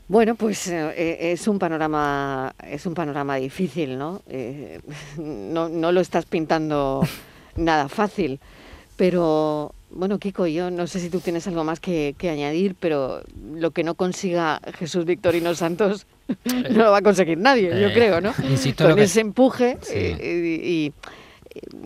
Bueno, 0.08 0.36
pues 0.36 0.66
eh, 0.68 0.94
eh, 0.96 1.32
es 1.32 1.46
un 1.48 1.58
panorama 1.58 2.54
es 2.66 2.86
un 2.86 2.94
panorama 2.94 3.36
difícil, 3.36 3.98
¿no? 3.98 4.22
Eh, 4.26 4.80
no, 5.18 5.68
no 5.68 5.92
lo 5.92 6.00
estás 6.00 6.24
pintando 6.24 7.02
nada 7.56 7.88
fácil, 7.88 8.40
pero 8.96 9.74
bueno, 9.90 10.18
Kiko, 10.18 10.46
yo 10.46 10.70
no 10.70 10.86
sé 10.86 11.00
si 11.00 11.10
tú 11.10 11.20
tienes 11.20 11.46
algo 11.46 11.62
más 11.62 11.78
que, 11.78 12.14
añadir, 12.22 12.74
pero 12.80 13.22
lo 13.54 13.70
que 13.70 13.84
no 13.84 13.94
consiga 13.94 14.60
Jesús 14.78 15.04
Victorino 15.04 15.54
Santos 15.54 16.06
no 16.70 16.84
lo 16.84 16.90
va 16.90 16.98
a 16.98 17.02
conseguir 17.02 17.38
nadie, 17.38 17.68
yo 17.80 17.92
creo, 17.92 18.20
¿no? 18.22 18.32
Con 18.76 18.98
ese 18.98 19.20
empuje 19.20 19.78
y 19.94 20.88
y 20.88 20.92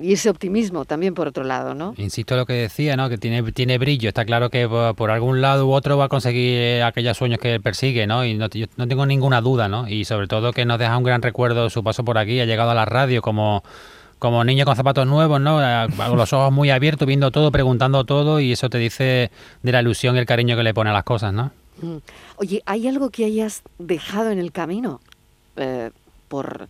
ese 0.02 0.30
optimismo 0.30 0.84
también 0.84 1.14
por 1.14 1.28
otro 1.28 1.44
lado, 1.44 1.74
¿no? 1.74 1.94
Insisto 1.96 2.34
en 2.34 2.40
lo 2.40 2.46
que 2.46 2.54
decía, 2.54 2.96
¿no? 2.96 3.08
Que 3.08 3.18
tiene, 3.18 3.42
tiene 3.52 3.78
brillo, 3.78 4.08
está 4.08 4.24
claro 4.24 4.50
que 4.50 4.68
por, 4.68 5.10
algún 5.10 5.40
lado 5.40 5.66
u 5.66 5.72
otro 5.72 5.96
va 5.96 6.06
a 6.06 6.08
conseguir 6.08 6.82
aquellos 6.82 7.16
sueños 7.16 7.38
que 7.38 7.60
persigue, 7.60 8.06
¿no? 8.06 8.24
Y 8.24 8.34
no, 8.34 8.48
yo 8.48 8.66
no 8.76 8.86
tengo 8.88 9.06
ninguna 9.06 9.40
duda, 9.40 9.68
¿no? 9.68 9.88
Y 9.88 10.04
sobre 10.04 10.26
todo 10.26 10.52
que 10.52 10.64
nos 10.64 10.78
deja 10.78 10.96
un 10.96 11.04
gran 11.04 11.22
recuerdo 11.22 11.70
su 11.70 11.82
paso 11.82 12.04
por 12.04 12.18
aquí, 12.18 12.40
ha 12.40 12.44
llegado 12.44 12.70
a 12.70 12.74
la 12.74 12.84
radio 12.84 13.22
como 13.22 13.62
como 14.18 14.44
niño 14.44 14.64
con 14.64 14.76
zapatos 14.76 15.04
nuevos, 15.04 15.40
¿no? 15.40 15.58
Con 15.96 16.16
los 16.16 16.32
ojos 16.32 16.52
muy 16.52 16.70
abiertos, 16.70 17.08
viendo 17.08 17.32
todo, 17.32 17.50
preguntando 17.50 18.04
todo, 18.04 18.38
y 18.38 18.52
eso 18.52 18.70
te 18.70 18.78
dice 18.78 19.32
de 19.64 19.72
la 19.72 19.80
ilusión 19.80 20.14
y 20.14 20.20
el 20.20 20.26
cariño 20.26 20.56
que 20.56 20.62
le 20.62 20.72
pone 20.72 20.90
a 20.90 20.92
las 20.92 21.02
cosas, 21.02 21.32
¿no? 21.32 21.50
Mm. 21.80 21.96
Oye, 22.36 22.62
¿hay 22.64 22.86
algo 22.86 23.10
que 23.10 23.24
hayas 23.24 23.62
dejado 23.78 24.30
en 24.30 24.38
el 24.38 24.52
camino? 24.52 25.00
Eh, 25.56 25.90
por 26.28 26.68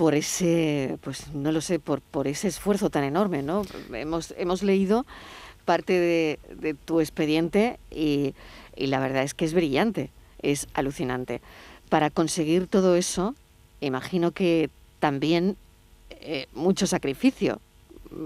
por 0.00 0.14
ese, 0.14 0.96
pues 1.02 1.34
no 1.34 1.52
lo 1.52 1.60
sé, 1.60 1.78
por, 1.78 2.00
por 2.00 2.26
ese 2.26 2.48
esfuerzo 2.48 2.88
tan 2.88 3.04
enorme, 3.04 3.42
¿no? 3.42 3.66
Hemos, 3.92 4.32
hemos 4.38 4.62
leído 4.62 5.04
parte 5.66 5.92
de, 5.92 6.74
tu 6.86 7.00
expediente 7.00 7.78
y, 7.90 8.34
la 8.76 8.98
verdad 8.98 9.24
es 9.24 9.34
que 9.34 9.44
es 9.44 9.52
brillante, 9.52 10.08
es 10.40 10.68
alucinante. 10.72 11.42
Para 11.90 12.08
conseguir 12.08 12.66
todo 12.66 12.96
eso, 12.96 13.34
imagino 13.82 14.30
que 14.30 14.70
también 15.00 15.58
eh, 16.08 16.46
mucho 16.54 16.86
sacrificio, 16.86 17.60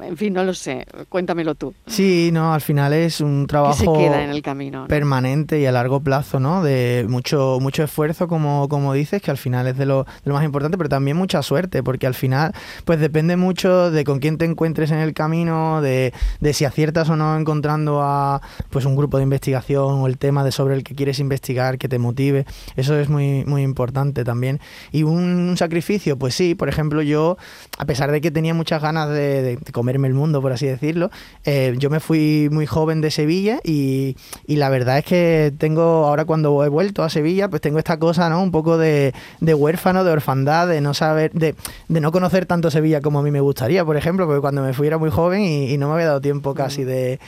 en 0.02 0.16
fin, 0.16 0.32
no 0.32 0.44
lo 0.44 0.54
sé, 0.54 0.86
cuéntamelo 1.08 1.54
tú. 1.54 1.74
Sí, 1.86 2.30
no, 2.32 2.54
al 2.54 2.60
final 2.60 2.92
es 2.92 3.20
un 3.20 3.46
trabajo 3.46 3.94
queda 3.94 4.22
en 4.22 4.30
el 4.30 4.42
camino, 4.42 4.86
permanente 4.88 5.60
y 5.60 5.66
a 5.66 5.72
largo 5.72 6.00
plazo, 6.00 6.40
¿no? 6.40 6.62
De 6.62 7.06
mucho 7.08 7.58
mucho 7.60 7.82
esfuerzo, 7.82 8.28
como, 8.28 8.68
como 8.68 8.92
dices, 8.92 9.20
que 9.22 9.30
al 9.30 9.38
final 9.38 9.66
es 9.66 9.76
de 9.76 9.86
lo, 9.86 10.06
más 10.24 10.44
importante, 10.44 10.78
pero 10.78 10.88
también 10.88 11.16
mucha 11.16 11.42
suerte, 11.42 11.82
porque 11.82 12.06
al 12.06 12.14
final 12.14 12.52
pues 12.84 13.00
depende 13.00 13.36
mucho 13.36 13.90
de 13.90 14.04
con 14.04 14.18
quién 14.18 14.38
te 14.38 14.44
encuentres 14.44 14.90
en 14.90 14.98
el 14.98 15.12
camino, 15.12 15.80
de, 15.80 16.12
de 16.40 16.52
si 16.52 16.64
aciertas 16.64 17.08
o 17.10 17.16
no 17.16 17.36
encontrando 17.36 18.02
a 18.02 18.40
pues 18.70 18.84
un 18.84 18.96
grupo 18.96 19.18
de 19.18 19.24
investigación 19.24 20.00
o 20.00 20.06
el 20.06 20.18
tema 20.18 20.44
de 20.44 20.52
sobre 20.52 20.74
el 20.74 20.84
que 20.84 20.94
quieres 20.94 21.18
investigar 21.18 21.78
que 21.78 21.88
te 21.88 21.98
motive. 21.98 22.46
Eso 22.76 22.98
es 22.98 23.08
muy, 23.08 23.44
muy 23.44 23.62
importante 23.62 24.24
también. 24.24 24.60
Y 24.92 25.02
un, 25.02 25.54
sacrificio, 25.56 26.18
pues 26.18 26.34
sí, 26.34 26.54
por 26.54 26.68
ejemplo, 26.68 27.02
yo, 27.02 27.36
a 27.78 27.84
pesar 27.84 28.10
de 28.10 28.20
que 28.20 28.30
tenía 28.30 28.54
muchas 28.54 28.82
ganas 28.82 29.08
de 29.10 29.58
comerme 29.74 30.08
el 30.08 30.14
mundo, 30.14 30.40
por 30.40 30.52
así 30.52 30.66
decirlo. 30.66 31.10
Eh, 31.44 31.74
yo 31.78 31.90
me 31.90 32.00
fui 32.00 32.48
muy 32.50 32.64
joven 32.64 33.02
de 33.02 33.10
Sevilla 33.10 33.58
y, 33.62 34.16
la 34.46 34.70
verdad 34.70 34.98
es 34.98 35.04
que 35.04 35.52
tengo, 35.58 36.06
ahora 36.06 36.24
cuando 36.24 36.64
he 36.64 36.68
vuelto 36.68 37.02
a 37.02 37.10
Sevilla, 37.10 37.50
pues 37.50 37.60
tengo 37.60 37.78
esta 37.78 37.98
cosa, 37.98 38.30
¿no? 38.30 38.42
Un 38.42 38.52
poco 38.52 38.78
de, 38.78 39.12
huérfano, 39.42 40.04
de 40.04 40.12
orfandad, 40.12 40.68
de 40.68 40.80
no 40.80 40.94
saber, 40.94 41.32
de, 41.32 41.54
no 41.88 42.12
conocer 42.12 42.46
tanto 42.46 42.70
Sevilla 42.70 43.02
como 43.02 43.18
a 43.18 43.22
mí 43.22 43.30
me 43.30 43.40
gustaría, 43.40 43.84
por 43.84 43.96
ejemplo, 43.96 44.26
porque 44.26 44.40
cuando 44.40 44.62
me 44.62 44.72
fui 44.72 44.86
era 44.86 44.96
muy 44.96 45.10
joven 45.10 45.42
y, 45.42 45.76
no 45.76 45.88
me 45.88 45.94
había 45.94 46.06
dado 46.06 46.20
tiempo 46.20 46.54
casi 46.54 46.84
de, 46.84 47.18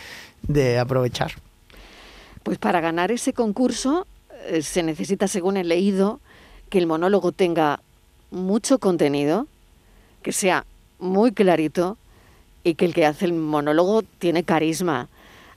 de 0.46 0.78
aprovechar. 0.78 1.32
Pues 2.44 2.58
para 2.58 2.80
ganar 2.80 3.10
ese 3.10 3.32
concurso 3.32 4.06
eh, 4.46 4.62
se 4.62 4.84
necesita, 4.84 5.26
según 5.26 5.56
he 5.56 5.64
leído, 5.64 6.20
que 6.70 6.78
el 6.78 6.86
monólogo 6.86 7.32
tenga 7.32 7.80
mucho 8.30 8.78
contenido, 8.78 9.48
que 10.22 10.30
sea 10.30 10.64
muy 11.00 11.32
clarito 11.32 11.98
y 12.66 12.74
que 12.74 12.84
el 12.84 12.94
que 12.94 13.06
hace 13.06 13.26
el 13.26 13.32
monólogo 13.32 14.02
tiene 14.02 14.42
carisma. 14.42 15.08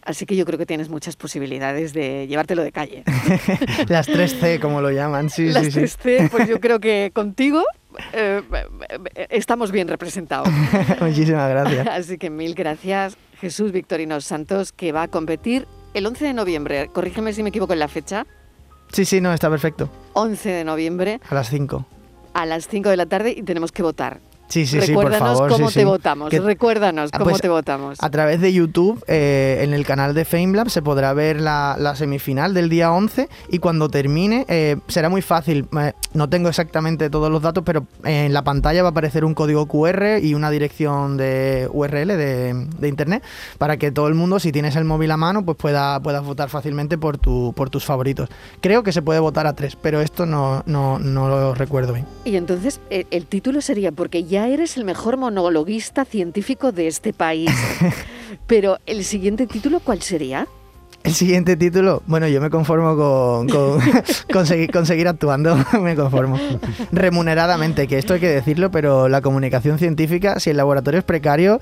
Así 0.04 0.28
que 0.28 0.36
yo 0.36 0.46
creo 0.46 0.60
que 0.60 0.68
tienes 0.68 0.90
muchas 0.90 1.16
posibilidades 1.16 1.92
de 1.92 2.28
llevártelo 2.28 2.64
de 2.64 2.72
calle. 2.72 3.04
Las 3.88 4.08
3C, 4.08 4.60
como 4.60 4.80
lo 4.80 4.92
llaman, 4.92 5.32
sí, 5.32 5.48
Las 5.50 5.66
sí, 5.66 5.72
sí. 5.72 5.80
3C, 5.80 6.30
pues 6.30 6.48
yo 6.48 6.60
creo 6.60 6.80
que 6.80 7.12
contigo 7.14 7.64
eh, 8.14 8.44
estamos 9.30 9.72
bien 9.72 9.88
representados. 9.88 10.50
Muchísimas 11.02 11.50
gracias. 11.50 11.88
Así 11.92 12.20
que 12.20 12.30
mil 12.30 12.54
gracias, 12.54 13.18
Jesús 13.42 13.72
Victorino 13.72 14.22
Santos, 14.22 14.72
que 14.72 14.92
va 14.92 15.04
a 15.04 15.08
competir 15.08 15.68
el 15.96 16.06
11 16.06 16.26
de 16.26 16.34
noviembre. 16.34 16.90
Corrígeme 16.94 17.34
si 17.34 17.42
me 17.42 17.50
equivoco 17.50 17.74
en 17.74 17.80
la 17.80 17.88
fecha. 17.88 18.28
Sí, 18.94 19.04
sí, 19.04 19.20
no, 19.20 19.34
está 19.34 19.50
perfecto. 19.50 19.90
11 20.14 20.50
de 20.50 20.64
noviembre. 20.64 21.20
A 21.28 21.34
las 21.34 21.50
5. 21.50 21.86
A 22.36 22.46
las 22.46 22.68
5 22.68 22.90
de 22.90 22.98
la 22.98 23.08
tarde 23.08 23.34
y 23.36 23.42
tenemos 23.42 23.72
que 23.72 23.82
votar. 23.82 24.20
Sí, 24.50 24.66
sí, 24.66 24.82
sí, 24.82 24.94
por 24.94 25.14
favor. 25.14 25.50
cómo 25.50 25.68
sí, 25.70 25.76
te 25.76 25.80
sí. 25.82 25.86
votamos. 25.86 26.30
Que- 26.30 26.40
Recuérdanos 26.40 27.12
Ah, 27.14 27.20
cómo 27.20 27.30
pues, 27.30 27.42
te 27.42 27.50
votamos. 27.50 27.98
A 28.02 28.10
través 28.10 28.42
de 28.42 28.52
YouTube, 28.52 29.04
eh, 29.08 29.60
en 29.62 29.74
el 29.74 29.86
canal 29.86 30.14
de 30.16 30.26
FameLab, 30.26 30.70
se 30.70 30.82
podrá 30.82 31.14
ver 31.14 31.40
la, 31.40 31.76
la 31.80 31.96
semifinal 31.96 32.54
del 32.56 32.68
día 32.70 32.92
11 32.92 33.30
y 33.50 33.60
cuando 33.60 33.90
termine 33.90 34.46
eh, 34.50 34.78
será 34.88 35.08
muy 35.10 35.22
fácil. 35.22 35.68
Eh, 35.80 35.94
no 36.14 36.28
tengo 36.30 36.50
exactamente 36.50 37.10
todos 37.12 37.30
los 37.32 37.42
datos, 37.44 37.64
pero 37.64 37.86
en 38.04 38.34
la 38.34 38.44
pantalla 38.44 38.82
va 38.82 38.88
a 38.90 38.92
aparecer 38.92 39.24
un 39.24 39.36
código 39.36 39.68
QR 39.68 40.18
y 40.22 40.34
una 40.34 40.50
dirección 40.50 41.18
de 41.18 41.70
URL 41.72 42.08
de, 42.08 42.54
de 42.80 42.88
internet 42.88 43.24
para 43.60 43.78
que 43.78 43.92
todo 43.92 44.08
el 44.08 44.16
mundo, 44.16 44.40
si 44.40 44.52
tienes 44.52 44.76
el 44.76 44.86
móvil 44.86 45.12
a 45.12 45.18
mano, 45.18 45.46
pues 45.46 45.58
pueda, 45.58 46.00
puedas 46.00 46.24
votar 46.26 46.50
fácilmente 46.50 46.98
por, 46.98 47.20
tu, 47.20 47.54
por 47.56 47.70
tus 47.70 47.86
favoritos. 47.86 48.30
Creo 48.62 48.82
que 48.82 48.92
se 48.92 49.04
puede 49.04 49.20
votar 49.20 49.46
a 49.46 49.54
tres, 49.54 49.76
pero 49.76 50.02
esto 50.02 50.26
no, 50.26 50.64
no, 50.66 50.98
no 50.98 51.28
lo 51.30 51.54
recuerdo 51.54 51.94
bien. 51.94 52.08
Y 52.26 52.36
entonces 52.36 52.80
el, 52.90 53.06
el 53.12 53.28
título 53.28 53.62
sería 53.62 53.92
porque 53.92 54.24
ya 54.24 54.39
eres 54.48 54.78
el 54.78 54.86
mejor 54.86 55.18
monologuista 55.18 56.06
científico 56.06 56.72
de 56.72 56.88
este 56.88 57.14
país. 57.14 57.52
Pero 58.48 58.78
el 58.86 59.04
siguiente 59.04 59.48
título, 59.48 59.80
¿cuál 59.80 60.02
sería? 60.02 60.48
El 61.04 61.14
siguiente 61.14 61.56
título, 61.56 62.04
bueno, 62.08 62.28
yo 62.28 62.42
me 62.42 62.50
conformo 62.50 62.96
con, 62.98 63.48
con, 63.48 63.80
con 64.34 64.46
seguir, 64.46 64.70
con 64.70 64.86
seguir 64.86 65.08
actuando, 65.08 65.58
me 65.82 65.96
conformo. 65.96 66.38
Remuneradamente, 66.92 67.88
que 67.88 67.98
esto 67.98 68.16
hay 68.16 68.20
que 68.20 68.28
decirlo, 68.28 68.70
pero 68.70 69.08
la 69.08 69.22
comunicación 69.22 69.80
científica, 69.80 70.40
si 70.40 70.50
el 70.50 70.58
laboratorio 70.58 71.00
es 71.00 71.06
precario, 71.06 71.60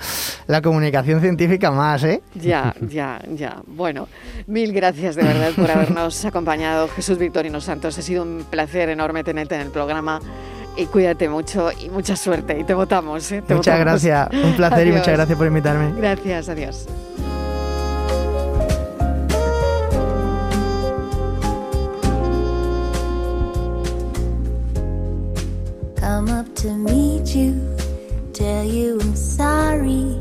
la 0.47 0.61
comunicación 0.61 1.21
científica 1.21 1.69
más, 1.69 2.03
¿eh? 2.03 2.21
Ya, 2.33 2.73
ya, 2.89 3.21
ya. 3.29 3.61
Bueno, 3.67 4.07
mil 4.47 4.73
gracias 4.73 5.15
de 5.15 5.23
verdad 5.23 5.51
por 5.55 5.69
habernos 5.69 6.25
acompañado, 6.25 6.87
Jesús 6.87 7.19
Victorino 7.19 7.61
Santos. 7.61 7.97
Ha 7.99 8.01
sido 8.01 8.23
un 8.23 8.43
placer 8.49 8.89
enorme 8.89 9.23
tenerte 9.23 9.53
en 9.53 9.61
el 9.61 9.69
programa. 9.69 10.19
Y 10.77 10.85
cuídate 10.85 11.27
mucho 11.27 11.69
y 11.71 11.89
mucha 11.89 12.15
suerte. 12.15 12.59
Y 12.59 12.63
te 12.63 12.73
votamos, 12.73 13.31
¿eh? 13.31 13.41
Te 13.41 13.55
Muchas 13.55 13.79
votamos. 13.79 14.03
gracias, 14.03 14.45
un 14.45 14.53
placer 14.55 14.87
y 14.87 14.91
muchas 14.97 15.13
gracias 15.13 15.37
por 15.37 15.47
invitarme. 15.47 15.91
Gracias, 15.99 16.49
adiós. 16.49 16.85
Come 25.95 26.29
up 26.29 26.53
to 26.55 26.69
meet 26.73 27.35
you, 27.35 27.59
tell 28.33 28.63
you 28.63 28.99
I'm 29.01 29.15
sorry. 29.15 30.17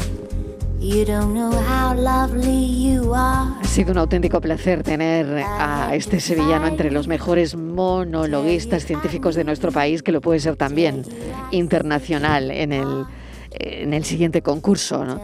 Ha 3.60 3.64
sido 3.64 3.92
un 3.92 3.98
auténtico 3.98 4.40
placer 4.40 4.82
tener 4.82 5.26
a 5.44 5.94
este 5.94 6.20
sevillano 6.20 6.66
entre 6.66 6.90
los 6.90 7.08
mejores 7.08 7.56
monologuistas 7.56 8.84
científicos 8.84 9.34
de 9.34 9.44
nuestro 9.44 9.72
país, 9.72 10.02
que 10.02 10.12
lo 10.12 10.20
puede 10.20 10.38
ser 10.38 10.56
también 10.56 11.02
internacional 11.50 12.50
en 12.50 12.72
el, 12.72 13.04
en 13.50 13.94
el 13.94 14.04
siguiente 14.04 14.42
concurso. 14.42 15.04
¿no? 15.04 15.20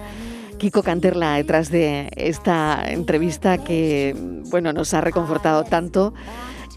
Kiko 0.59 0.83
Canterla 0.83 1.35
detrás 1.35 1.70
de 1.70 2.09
esta 2.16 2.85
entrevista 2.87 3.59
que 3.59 4.16
bueno, 4.51 4.72
nos 4.72 4.94
ha 4.94 5.01
reconfortado 5.01 5.64
tanto 5.64 6.12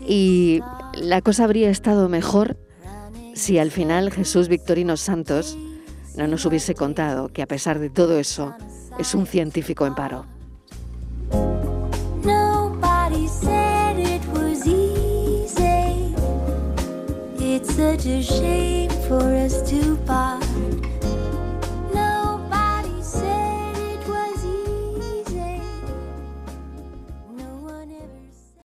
y 0.08 0.62
la 0.95 1.21
cosa 1.21 1.45
habría 1.45 1.69
estado 1.69 2.08
mejor 2.08 2.58
si 3.34 3.58
al 3.58 3.71
final 3.71 4.12
Jesús 4.12 4.48
Victorino 4.48 4.95
Santos 4.95 5.58
no 6.17 6.28
nos 6.28 6.45
hubiese 6.45 6.75
contado 6.75 7.30
que 7.30 7.41
a 7.41 7.47
pesar 7.47 7.80
de 7.80 7.89
todo 7.89 8.17
eso 8.19 8.56
es 8.97 9.13
un 9.13 9.25
científico 9.25 9.86
en 9.86 9.95
paro. 9.95 10.25
It's 17.38 17.73
such 17.73 18.06
a 18.06 18.21
shame 18.21 18.89
for 19.08 19.23
us 19.34 19.62
to. 19.69 20.45